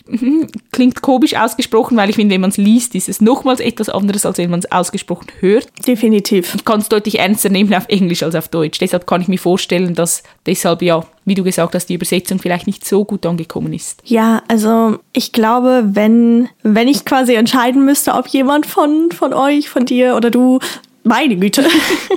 mm, 0.09 0.45
klingt 0.73 1.03
komisch 1.03 1.37
ausgesprochen, 1.37 1.99
weil 1.99 2.09
ich 2.09 2.17
finde, 2.17 2.35
wenn 2.35 2.41
man 2.41 2.51
es 2.51 2.57
liest, 2.57 2.95
ist 2.95 3.11
es 3.11 3.21
nochmals 3.21 3.61
etwas 3.61 3.91
anderes, 3.91 4.25
als 4.25 4.39
wenn 4.39 4.51
man 4.51 4.61
es 4.61 4.73
ausgesprochen 4.73 5.27
hört. 5.41 5.69
Definitiv. 5.87 6.55
Ich 6.55 6.65
kann 6.65 6.81
es 6.81 6.89
deutlich 6.89 7.19
ernster 7.19 7.51
nehmen 7.51 7.75
auf 7.75 7.89
Englisch 7.89 8.23
als 8.23 8.35
auf 8.35 8.49
Deutsch. 8.49 8.79
Deshalb 8.79 9.07
kann 9.07 9.21
ich 9.21 9.29
mir 9.29 9.39
vorstellen, 9.39 9.95
dass 9.95 10.23
deshalb 10.47 10.81
ja, 10.81 11.05
wie 11.25 11.35
du 11.35 11.45
gesagt 11.45 11.75
hast, 11.75 11.87
die 11.87 11.95
Übersetzung 11.95 12.39
vielleicht 12.39 12.67
nicht 12.67 12.85
so 12.85 13.05
gut 13.05 13.25
angekommen 13.27 13.73
ist. 13.73 14.03
Ja, 14.05 14.43
also 14.49 14.99
ich 15.13 15.33
glaube, 15.33 15.85
wenn, 15.93 16.49
wenn 16.63 16.89
ich 16.89 17.05
quasi 17.05 17.35
entscheiden 17.35 17.85
müsste, 17.85 18.15
ob 18.15 18.29
jemand 18.29 18.67
von, 18.67 19.11
von 19.13 19.33
euch, 19.33 19.69
von 19.69 19.87
dir 19.87 20.17
oder 20.17 20.31
du, 20.31 20.59
meine 21.05 21.37
Güte, 21.37 21.65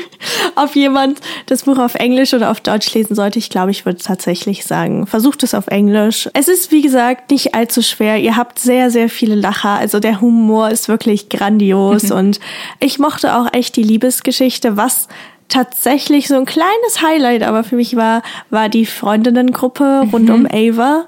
ob 0.55 0.75
jemand 0.75 1.19
das 1.47 1.63
Buch 1.63 1.77
auf 1.79 1.95
Englisch 1.95 2.33
oder 2.33 2.51
auf 2.51 2.61
Deutsch 2.61 2.93
lesen 2.93 3.15
sollte, 3.15 3.39
ich 3.39 3.49
glaube, 3.49 3.71
ich 3.71 3.85
würde 3.85 3.99
tatsächlich 3.99 4.65
sagen, 4.65 5.07
versucht 5.07 5.43
es 5.43 5.53
auf 5.53 5.67
Englisch. 5.67 6.29
Es 6.33 6.47
ist, 6.47 6.71
wie 6.71 6.81
gesagt, 6.81 7.31
nicht 7.31 7.55
allzu 7.55 7.81
schwer. 7.81 8.19
Ihr 8.19 8.35
habt 8.35 8.59
sehr, 8.59 8.91
sehr 8.91 9.09
viele 9.09 9.35
Lacher. 9.35 9.77
Also 9.77 9.99
der 9.99 10.21
Humor 10.21 10.69
ist 10.69 10.87
wirklich 10.87 11.29
grandios 11.29 12.11
und 12.11 12.39
ich 12.79 12.99
mochte 12.99 13.35
auch 13.35 13.51
echt 13.53 13.75
die 13.75 13.83
Liebesgeschichte, 13.83 14.77
was 14.77 15.07
tatsächlich 15.49 16.27
so 16.27 16.35
ein 16.35 16.45
kleines 16.45 17.01
Highlight 17.01 17.43
aber 17.43 17.63
für 17.63 17.75
mich 17.75 17.95
war, 17.95 18.23
war 18.49 18.69
die 18.69 18.85
Freundinnengruppe 18.85 20.07
rund 20.11 20.29
um 20.29 20.47
Ava. 20.51 21.05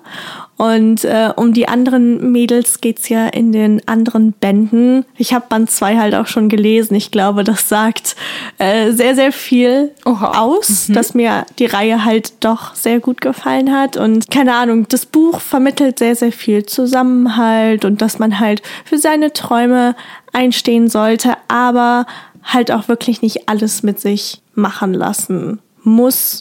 Und 0.58 1.06
äh, 1.06 1.30
um 1.36 1.54
die 1.54 1.68
anderen 1.68 2.32
Mädels 2.32 2.82
geht's 2.82 3.10
ja 3.10 3.28
in 3.28 3.52
den 3.52 3.88
anderen 3.88 4.32
Bänden. 4.32 5.06
Ich 5.16 5.32
habe 5.36 5.46
Band 5.48 5.70
2 5.70 5.98
halt 5.98 6.16
auch 6.16 6.26
schon 6.26 6.50
gelesen. 6.50 6.96
Ich 6.96 7.12
glaube, 7.12 7.44
das 7.44 7.70
sagt 7.70 8.16
äh, 8.58 8.92
sehr, 8.92 9.14
sehr 9.14 9.32
viel 9.32 9.92
Oha. 10.04 10.40
aus, 10.40 10.88
dass 10.90 11.14
mir 11.14 11.46
die 11.60 11.68
Reihe 11.68 12.04
halt 12.04 12.44
doch 12.44 12.74
sehr 12.74 13.00
gut 13.00 13.22
gefallen 13.22 13.72
hat. 13.72 13.98
Und 13.98 14.32
keine 14.32 14.56
Ahnung, 14.56 14.88
das 14.90 15.06
Buch 15.06 15.42
vermittelt 15.42 16.00
sehr, 16.00 16.16
sehr 16.16 16.32
viel 16.32 16.66
Zusammenhalt 16.66 17.86
und 17.86 18.02
dass 18.02 18.18
man 18.18 18.40
halt 18.40 18.64
für 18.84 18.98
seine 18.98 19.34
Träume 19.34 19.96
einstehen 20.34 20.88
sollte, 20.90 21.36
aber 21.48 22.08
halt 22.44 22.72
auch 22.72 22.88
wirklich 22.88 23.22
nicht 23.22 23.50
alles 23.50 23.84
mit 23.84 24.00
sich 24.00 24.42
machen 24.54 24.94
lassen 24.94 25.60
muss. 25.84 26.40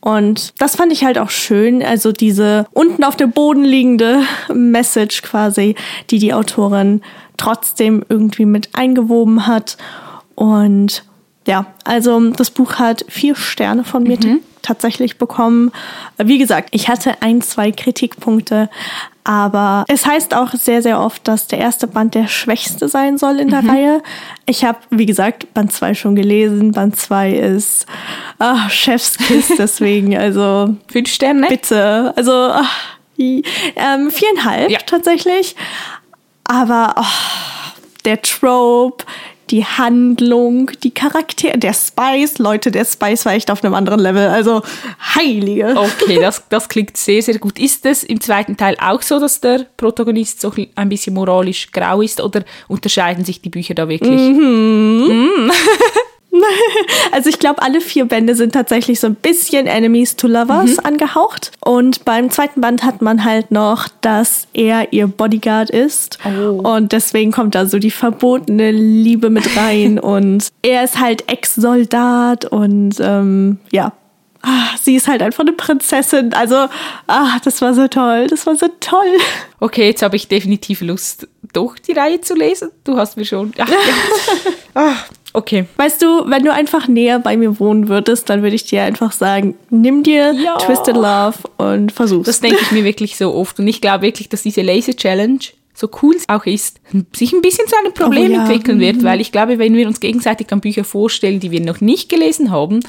Und 0.00 0.52
das 0.60 0.76
fand 0.76 0.92
ich 0.92 1.04
halt 1.04 1.18
auch 1.18 1.30
schön, 1.30 1.82
also 1.82 2.12
diese 2.12 2.66
unten 2.72 3.04
auf 3.04 3.16
dem 3.16 3.32
Boden 3.32 3.64
liegende 3.64 4.20
Message 4.52 5.22
quasi, 5.22 5.76
die 6.10 6.18
die 6.18 6.34
Autorin 6.34 7.00
trotzdem 7.36 8.04
irgendwie 8.08 8.44
mit 8.44 8.68
eingewoben 8.74 9.46
hat. 9.46 9.78
Und 10.34 11.04
ja, 11.46 11.66
also 11.84 12.30
das 12.30 12.50
Buch 12.50 12.74
hat 12.74 13.04
vier 13.08 13.34
Sterne 13.36 13.84
von 13.84 14.02
mir 14.04 14.18
tatsächlich 14.62 15.18
bekommen. 15.18 15.72
Wie 16.16 16.38
gesagt, 16.38 16.70
ich 16.72 16.88
hatte 16.88 17.20
ein, 17.20 17.42
zwei 17.42 17.70
Kritikpunkte, 17.70 18.70
aber 19.24 19.84
es 19.88 20.06
heißt 20.06 20.34
auch 20.34 20.52
sehr, 20.52 20.82
sehr 20.82 21.00
oft, 21.00 21.26
dass 21.28 21.46
der 21.46 21.58
erste 21.58 21.86
Band 21.86 22.14
der 22.14 22.28
schwächste 22.28 22.88
sein 22.88 23.16
soll 23.18 23.40
in 23.40 23.48
der 23.48 23.66
Reihe. 23.66 24.02
Ich 24.46 24.64
habe, 24.64 24.78
wie 24.90 25.06
gesagt, 25.06 25.52
Band 25.54 25.72
2 25.72 25.94
schon 25.94 26.14
gelesen. 26.14 26.72
Band 26.72 26.96
2 26.96 27.32
ist 27.32 27.86
ah, 28.38 28.68
Chefskiss, 28.68 29.52
deswegen, 29.58 30.16
also 30.16 30.76
Fünf 30.90 31.08
Sterne? 31.10 31.46
bitte. 31.48 32.12
Also 32.16 32.32
ach, 32.32 32.70
ähm, 33.18 34.10
viereinhalb 34.10 34.70
Ja. 34.70 34.78
tatsächlich. 34.84 35.56
Aber 36.44 36.94
oh, 36.98 37.78
der 38.04 38.20
Trope, 38.20 39.04
die 39.50 39.64
Handlung, 39.64 40.70
die 40.82 40.92
Charaktere, 40.92 41.58
der 41.58 41.74
Spice, 41.74 42.38
Leute, 42.38 42.70
der 42.70 42.84
Spice 42.84 43.26
war 43.26 43.34
echt 43.34 43.50
auf 43.50 43.62
einem 43.62 43.74
anderen 43.74 44.00
Level. 44.00 44.28
Also 44.28 44.62
heilige. 45.14 45.74
Okay, 45.76 46.18
das, 46.20 46.42
das 46.48 46.68
klingt 46.68 46.96
sehr, 46.96 47.22
sehr 47.22 47.38
gut. 47.38 47.58
Ist 47.58 47.84
es 47.86 48.04
im 48.04 48.20
zweiten 48.20 48.56
Teil 48.56 48.76
auch 48.80 49.02
so, 49.02 49.20
dass 49.20 49.40
der 49.40 49.66
Protagonist 49.76 50.40
so 50.40 50.52
ein 50.74 50.88
bisschen 50.88 51.14
moralisch 51.14 51.70
grau 51.72 52.00
ist 52.02 52.20
oder 52.20 52.44
unterscheiden 52.68 53.24
sich 53.24 53.42
die 53.42 53.50
Bücher 53.50 53.74
da 53.74 53.88
wirklich? 53.88 54.20
Also 57.12 57.28
ich 57.30 57.38
glaube, 57.38 57.62
alle 57.62 57.80
vier 57.80 58.06
Bände 58.06 58.34
sind 58.34 58.52
tatsächlich 58.52 58.98
so 58.98 59.06
ein 59.06 59.14
bisschen 59.14 59.66
Enemies 59.66 60.16
to 60.16 60.26
Lovers 60.26 60.78
angehaucht. 60.80 61.52
Und 61.60 62.04
beim 62.04 62.30
zweiten 62.30 62.60
Band 62.60 62.82
hat 62.82 63.02
man 63.02 63.24
halt 63.24 63.50
noch, 63.50 63.88
dass 64.00 64.48
er 64.52 64.92
ihr 64.92 65.06
Bodyguard 65.06 65.70
ist. 65.70 66.18
Oh. 66.24 66.60
Und 66.68 66.92
deswegen 66.92 67.30
kommt 67.30 67.54
da 67.54 67.66
so 67.66 67.78
die 67.78 67.90
verbotene 67.90 68.72
Liebe 68.72 69.30
mit 69.30 69.56
rein. 69.56 69.98
und 69.98 70.48
er 70.62 70.84
ist 70.84 70.98
halt 70.98 71.30
Ex-Soldat 71.30 72.46
und 72.46 72.96
ähm, 73.00 73.58
ja. 73.70 73.92
Ah, 74.46 74.76
sie 74.78 74.94
ist 74.96 75.08
halt 75.08 75.22
einfach 75.22 75.40
eine 75.40 75.52
Prinzessin. 75.52 76.34
Also, 76.34 76.68
ah, 77.06 77.38
das 77.44 77.62
war 77.62 77.72
so 77.72 77.88
toll. 77.88 78.26
Das 78.26 78.46
war 78.46 78.56
so 78.56 78.66
toll. 78.80 79.00
Okay, 79.60 79.86
jetzt 79.86 80.02
habe 80.02 80.16
ich 80.16 80.28
definitiv 80.28 80.82
Lust, 80.82 81.26
doch 81.54 81.78
die 81.78 81.92
Reihe 81.92 82.20
zu 82.20 82.34
lesen. 82.34 82.68
Du 82.82 82.98
hast 82.98 83.16
mir 83.16 83.24
schon. 83.24 83.54
Ach, 83.56 83.66
ja. 83.66 83.76
ah, 84.74 84.92
okay. 85.34 85.66
Weißt 85.76 86.00
du, 86.00 86.28
wenn 86.30 86.44
du 86.44 86.52
einfach 86.52 86.88
näher 86.88 87.18
bei 87.18 87.36
mir 87.36 87.60
wohnen 87.60 87.88
würdest, 87.88 88.30
dann 88.30 88.42
würde 88.42 88.56
ich 88.56 88.64
dir 88.64 88.82
einfach 88.82 89.12
sagen, 89.12 89.56
nimm 89.68 90.02
dir 90.02 90.32
Ja. 90.32 90.56
Twisted 90.56 90.96
Love 90.96 91.34
und 91.58 91.92
versuch's. 91.92 92.26
Das 92.26 92.40
denke 92.40 92.58
ich 92.62 92.72
mir 92.72 92.84
wirklich 92.84 93.16
so 93.16 93.34
oft. 93.34 93.58
Und 93.58 93.68
ich 93.68 93.80
glaube 93.82 94.02
wirklich, 94.06 94.28
dass 94.30 94.42
diese 94.42 94.62
Laser-Challenge, 94.62 95.40
so 95.74 95.88
cool 96.02 96.14
es 96.16 96.28
auch 96.28 96.46
ist, 96.46 96.80
sich 97.14 97.32
ein 97.32 97.42
bisschen 97.42 97.66
zu 97.68 97.76
einem 97.76 97.92
Problem 97.92 98.30
Oh 98.30 98.34
ja. 98.34 98.40
entwickeln 98.42 98.78
wird. 98.80 99.02
Weil 99.02 99.20
ich 99.20 99.32
glaube, 99.32 99.58
wenn 99.58 99.74
wir 99.74 99.86
uns 99.88 100.00
gegenseitig 100.00 100.50
an 100.52 100.60
Bücher 100.60 100.84
vorstellen, 100.84 101.40
die 101.40 101.50
wir 101.50 101.60
noch 101.60 101.80
nicht 101.80 102.08
gelesen 102.08 102.50
haben, 102.50 102.80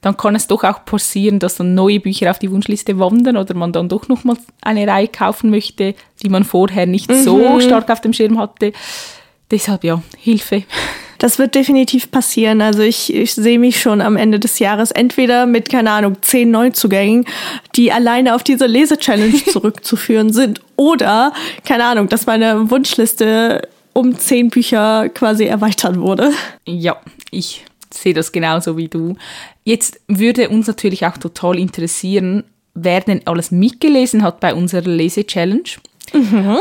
dann 0.00 0.16
kann 0.18 0.34
es 0.34 0.46
doch 0.48 0.64
auch 0.64 0.84
passieren, 0.84 1.38
dass 1.38 1.56
dann 1.56 1.74
neue 1.74 1.98
Bücher 2.00 2.30
auf 2.30 2.38
die 2.38 2.50
Wunschliste 2.50 2.98
wandern 2.98 3.38
oder 3.38 3.54
man 3.54 3.72
dann 3.72 3.88
doch 3.88 4.06
nochmal 4.08 4.36
eine 4.60 4.86
Reihe 4.86 5.08
kaufen 5.08 5.48
möchte, 5.48 5.94
die 6.22 6.28
man 6.28 6.44
vorher 6.44 6.84
nicht 6.86 7.10
Mhm. 7.10 7.22
so 7.22 7.60
stark 7.60 7.88
auf 7.88 8.02
dem 8.02 8.12
Schirm 8.12 8.36
hatte. 8.38 8.72
Deshalb 9.50 9.82
ja, 9.84 10.02
Hilfe. 10.18 10.64
Das 11.24 11.38
wird 11.38 11.54
definitiv 11.54 12.10
passieren. 12.10 12.60
Also 12.60 12.82
ich, 12.82 13.10
ich 13.14 13.34
sehe 13.34 13.58
mich 13.58 13.80
schon 13.80 14.02
am 14.02 14.18
Ende 14.18 14.38
des 14.38 14.58
Jahres 14.58 14.90
entweder 14.90 15.46
mit, 15.46 15.70
keine 15.70 15.90
Ahnung, 15.90 16.18
zehn 16.20 16.50
Neuzugängen, 16.50 17.24
die 17.76 17.90
alleine 17.90 18.34
auf 18.34 18.42
diese 18.42 18.66
Lese-Challenge 18.66 19.42
zurückzuführen 19.50 20.34
sind. 20.34 20.60
Oder, 20.76 21.32
keine 21.64 21.86
Ahnung, 21.86 22.10
dass 22.10 22.26
meine 22.26 22.70
Wunschliste 22.70 23.66
um 23.94 24.18
zehn 24.18 24.50
Bücher 24.50 25.08
quasi 25.08 25.44
erweitert 25.44 25.98
wurde. 25.98 26.30
Ja, 26.66 27.00
ich 27.30 27.64
sehe 27.90 28.12
das 28.12 28.30
genauso 28.30 28.76
wie 28.76 28.88
du. 28.88 29.16
Jetzt 29.62 30.02
würde 30.06 30.50
uns 30.50 30.66
natürlich 30.66 31.06
auch 31.06 31.16
total 31.16 31.58
interessieren, 31.58 32.44
wer 32.74 33.00
denn 33.00 33.22
alles 33.26 33.50
mitgelesen 33.50 34.22
hat 34.22 34.40
bei 34.40 34.52
unserer 34.52 34.90
Lese-Challenge. 34.90 35.70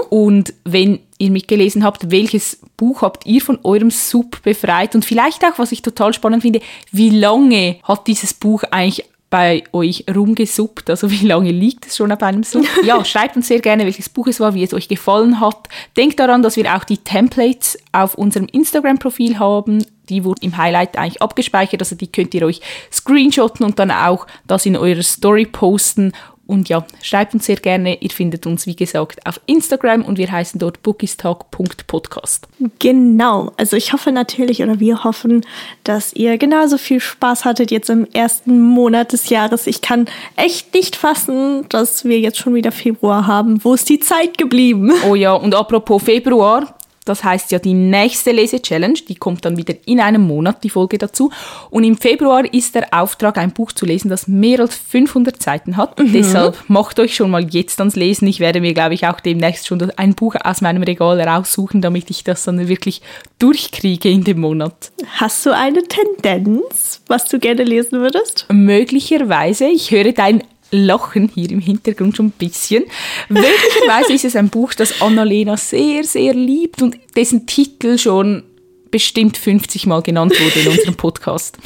Und 0.10 0.54
wenn 0.64 1.00
ihr 1.18 1.32
mitgelesen 1.32 1.84
habt, 1.84 2.12
welches 2.12 2.60
Buch 2.78 3.02
habt 3.02 3.26
ihr 3.26 3.42
von 3.42 3.60
eurem 3.64 3.92
Sub 3.92 4.42
befreit? 4.44 4.96
Und 4.96 5.06
vielleicht 5.06 5.44
auch, 5.44 5.58
was 5.58 5.72
ich 5.72 5.82
total 5.82 6.14
spannend 6.14 6.42
finde, 6.42 6.62
wie 6.92 7.10
lange 7.10 7.78
hat 7.84 8.08
dieses 8.08 8.34
Buch 8.34 8.64
eigentlich 8.72 9.06
bei 9.34 9.64
euch 9.74 10.06
rumgesuppt? 10.14 10.92
Also 10.92 11.10
wie 11.10 11.26
lange 11.26 11.50
liegt 11.50 11.88
es 11.88 11.98
schon 11.98 12.12
auf 12.12 12.22
einem 12.22 12.44
Sub? 12.44 12.64
Ja, 12.84 13.04
schreibt 13.04 13.36
uns 13.36 13.48
sehr 13.48 13.62
gerne, 13.62 13.84
welches 13.84 14.08
Buch 14.08 14.28
es 14.28 14.40
war, 14.40 14.54
wie 14.54 14.62
es 14.62 14.76
euch 14.76 14.88
gefallen 14.88 15.40
hat. 15.40 15.70
Denkt 15.98 16.20
daran, 16.20 16.44
dass 16.44 16.56
wir 16.56 16.72
auch 16.76 16.84
die 16.84 17.00
Templates 17.00 17.80
auf 17.94 18.14
unserem 18.14 18.46
Instagram-Profil 18.46 19.40
haben. 19.40 19.84
Die 20.10 20.24
wurden 20.24 20.44
im 20.44 20.58
Highlight 20.58 20.98
eigentlich 20.98 21.22
abgespeichert, 21.22 21.82
also 21.82 21.96
die 21.96 22.12
könnt 22.12 22.36
ihr 22.36 22.44
euch 22.46 22.62
screenshotten 22.92 23.66
und 23.66 23.80
dann 23.80 23.90
auch 23.90 24.28
das 24.46 24.68
in 24.68 24.78
eurer 24.78 25.02
Story 25.02 25.46
posten. 25.46 26.12
Und 26.54 26.70
ja, 26.70 26.86
schreibt 27.02 27.34
uns 27.34 27.48
sehr 27.48 27.56
gerne. 27.56 27.98
Ihr 28.00 28.12
findet 28.12 28.46
uns, 28.46 28.68
wie 28.68 28.76
gesagt, 28.76 29.26
auf 29.26 29.42
Instagram 29.48 30.06
und 30.06 30.20
wir 30.20 30.32
heißen 30.32 30.60
dort 30.60 30.84
bookistalk.podcast. 30.84 32.48
Genau. 32.78 33.52
Also 33.58 33.76
ich 33.76 33.92
hoffe 33.92 34.12
natürlich 34.12 34.62
oder 34.62 34.80
wir 34.80 35.04
hoffen, 35.04 35.44
dass 35.84 36.14
ihr 36.14 36.38
genauso 36.38 36.78
viel 36.78 37.00
Spaß 37.00 37.44
hattet 37.46 37.72
jetzt 37.72 37.90
im 37.90 38.06
ersten 38.14 38.62
Monat 38.62 39.14
des 39.14 39.30
Jahres. 39.30 39.66
Ich 39.66 39.82
kann 39.82 40.06
echt 40.36 40.76
nicht 40.76 40.96
fassen, 40.96 41.66
dass 41.70 42.06
wir 42.06 42.20
jetzt 42.20 42.38
schon 42.38 42.54
wieder 42.54 42.72
Februar 42.72 43.26
haben. 43.26 43.64
Wo 43.64 43.74
ist 43.74 43.90
die 43.90 44.00
Zeit 44.00 44.38
geblieben? 44.38 44.92
Oh 45.10 45.16
ja, 45.16 45.34
und 45.34 45.56
apropos 45.56 46.04
Februar, 46.04 46.76
Das 47.06 47.24
heißt 47.24 47.52
ja 47.52 47.60
die 47.60 47.74
nächste 47.74 48.32
Lese-Challenge, 48.32 49.00
die 49.08 49.16
kommt 49.16 49.46
dann 49.46 49.58
wieder 49.58 49.76
in 49.86 50.00
einem 50.00 50.22
Monat, 50.22 50.64
die 50.64 50.70
Folge 50.70 50.98
dazu. 50.98 51.32
Und 51.70 51.84
im 51.84 51.98
Februar 51.98 52.52
ist 52.54 52.76
der 52.76 52.94
Auftrag, 52.94 53.38
ein 53.38 53.52
Buch 53.52 53.72
zu 53.72 53.86
lesen, 53.86 54.10
das 54.10 54.28
mehr 54.28 54.60
als 54.60 54.76
500 54.76 55.42
Seiten 55.42 55.78
hat. 55.78 56.00
Mhm. 56.00 56.14
Deshalb 56.14 56.58
macht 56.68 57.00
euch 57.00 57.16
schon 57.16 57.32
mal 57.32 57.44
jetzt 57.50 57.80
ans 57.80 57.96
Lesen. 57.96 58.28
Ich 58.28 58.40
werde 58.40 58.62
mir, 58.62 58.74
glaube 58.74 58.94
ich, 58.94 59.08
auch 59.08 59.20
demnächst 59.20 59.68
schon 59.68 59.82
ein 59.98 60.16
Buch 60.16 60.36
aus 60.44 60.62
meinem 60.62 60.84
Regal 60.84 61.20
raussuchen, 61.20 61.82
damit 61.82 62.10
ich 62.10 62.24
das 62.24 62.44
dann 62.44 62.68
wirklich 62.68 63.02
durchkriege 63.40 64.10
in 64.10 64.24
dem 64.24 64.40
Monat. 64.40 64.92
Hast 65.18 65.46
du 65.46 65.52
eine 65.54 65.84
Tendenz, 65.84 67.02
was 67.08 67.26
du 67.26 67.40
gerne 67.40 67.64
lesen 67.64 68.00
würdest? 68.00 68.46
Möglicherweise. 68.52 69.66
Ich 69.66 69.92
höre 69.92 70.14
dein 70.14 70.44
Lachen 70.74 71.30
hier 71.34 71.50
im 71.52 71.60
Hintergrund 71.60 72.18
schon 72.18 72.28
ein 72.28 72.32
bisschen. 72.32 72.84
Möglicherweise 73.30 74.14
ist 74.14 74.26
es 74.26 74.36
ein 74.36 74.50
Buch, 74.50 74.74
das 74.74 75.02
Annalena 75.02 75.56
sehr, 75.58 76.04
sehr 76.04 76.34
liebt 76.34 76.82
und 76.82 76.98
dessen 77.16 77.46
Titel 77.46 77.98
schon 77.98 78.44
bestimmt 78.92 79.38
50 79.38 79.86
Mal 79.86 80.02
genannt 80.02 80.34
wurde 80.40 80.60
in 80.60 80.68
unserem 80.68 80.96
Podcast. 80.96 81.58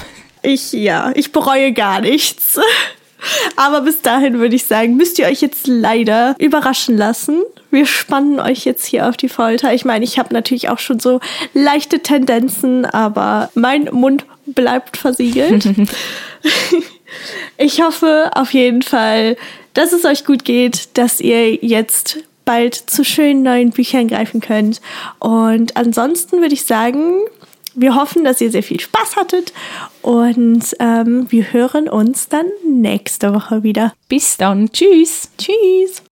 Ich, 0.44 0.72
ja, 0.72 1.12
ich 1.16 1.32
bereue 1.32 1.74
gar 1.74 2.02
nichts. 2.02 2.60
Aber 3.56 3.82
bis 3.82 4.02
dahin 4.02 4.40
würde 4.40 4.56
ich 4.56 4.66
sagen, 4.66 4.96
müsst 4.96 5.20
ihr 5.20 5.26
euch 5.26 5.42
jetzt 5.42 5.68
leider 5.68 6.36
überraschen 6.40 6.96
lassen. 6.96 7.42
Wir 7.72 7.86
spannen 7.86 8.40
euch 8.40 8.64
jetzt 8.64 8.86
hier 8.86 9.10
auf 9.10 9.18
die 9.18 9.30
Folter. 9.30 9.74
Ich 9.74 9.86
meine, 9.86 10.06
ich 10.06 10.20
habe 10.20 10.34
natürlich 10.34 10.70
auch 10.70 10.80
schon 10.80 11.00
so 11.00 11.20
leichte 11.54 12.02
Tendenzen, 12.02 12.86
aber 12.86 13.50
mein 13.56 13.90
Mund 13.92 14.26
bleibt 14.46 14.98
versiegelt. 14.98 15.68
Ich 17.58 17.82
hoffe 17.82 18.32
auf 18.36 18.54
jeden 18.54 18.82
Fall, 18.82 19.38
dass 19.74 19.94
es 19.94 20.06
euch 20.06 20.26
gut 20.26 20.44
geht, 20.46 20.98
dass 20.98 21.20
ihr 21.20 21.56
jetzt 21.56 22.20
bald 22.46 22.76
zu 22.76 23.04
schönen 23.04 23.44
neuen 23.44 23.72
Büchern 23.72 24.08
greifen 24.08 24.42
könnt. 24.42 24.82
Und 25.20 25.76
ansonsten 25.78 26.42
würde 26.42 26.54
ich 26.54 26.66
sagen, 26.66 27.20
wir 27.76 27.94
hoffen, 27.94 28.24
dass 28.24 28.42
ihr 28.42 28.50
sehr 28.50 28.64
viel 28.64 28.80
Spaß 28.80 29.18
hattet 29.18 29.54
und 30.02 30.76
ähm, 30.80 31.28
wir 31.30 31.54
hören 31.54 31.88
uns 31.88 32.28
dann 32.28 32.48
nächste 32.66 33.34
Woche 33.34 33.62
wieder. 33.62 33.94
Bis 34.10 34.38
dann. 34.38 34.72
Tschüss. 34.72 35.30
Tschüss. 35.38 36.07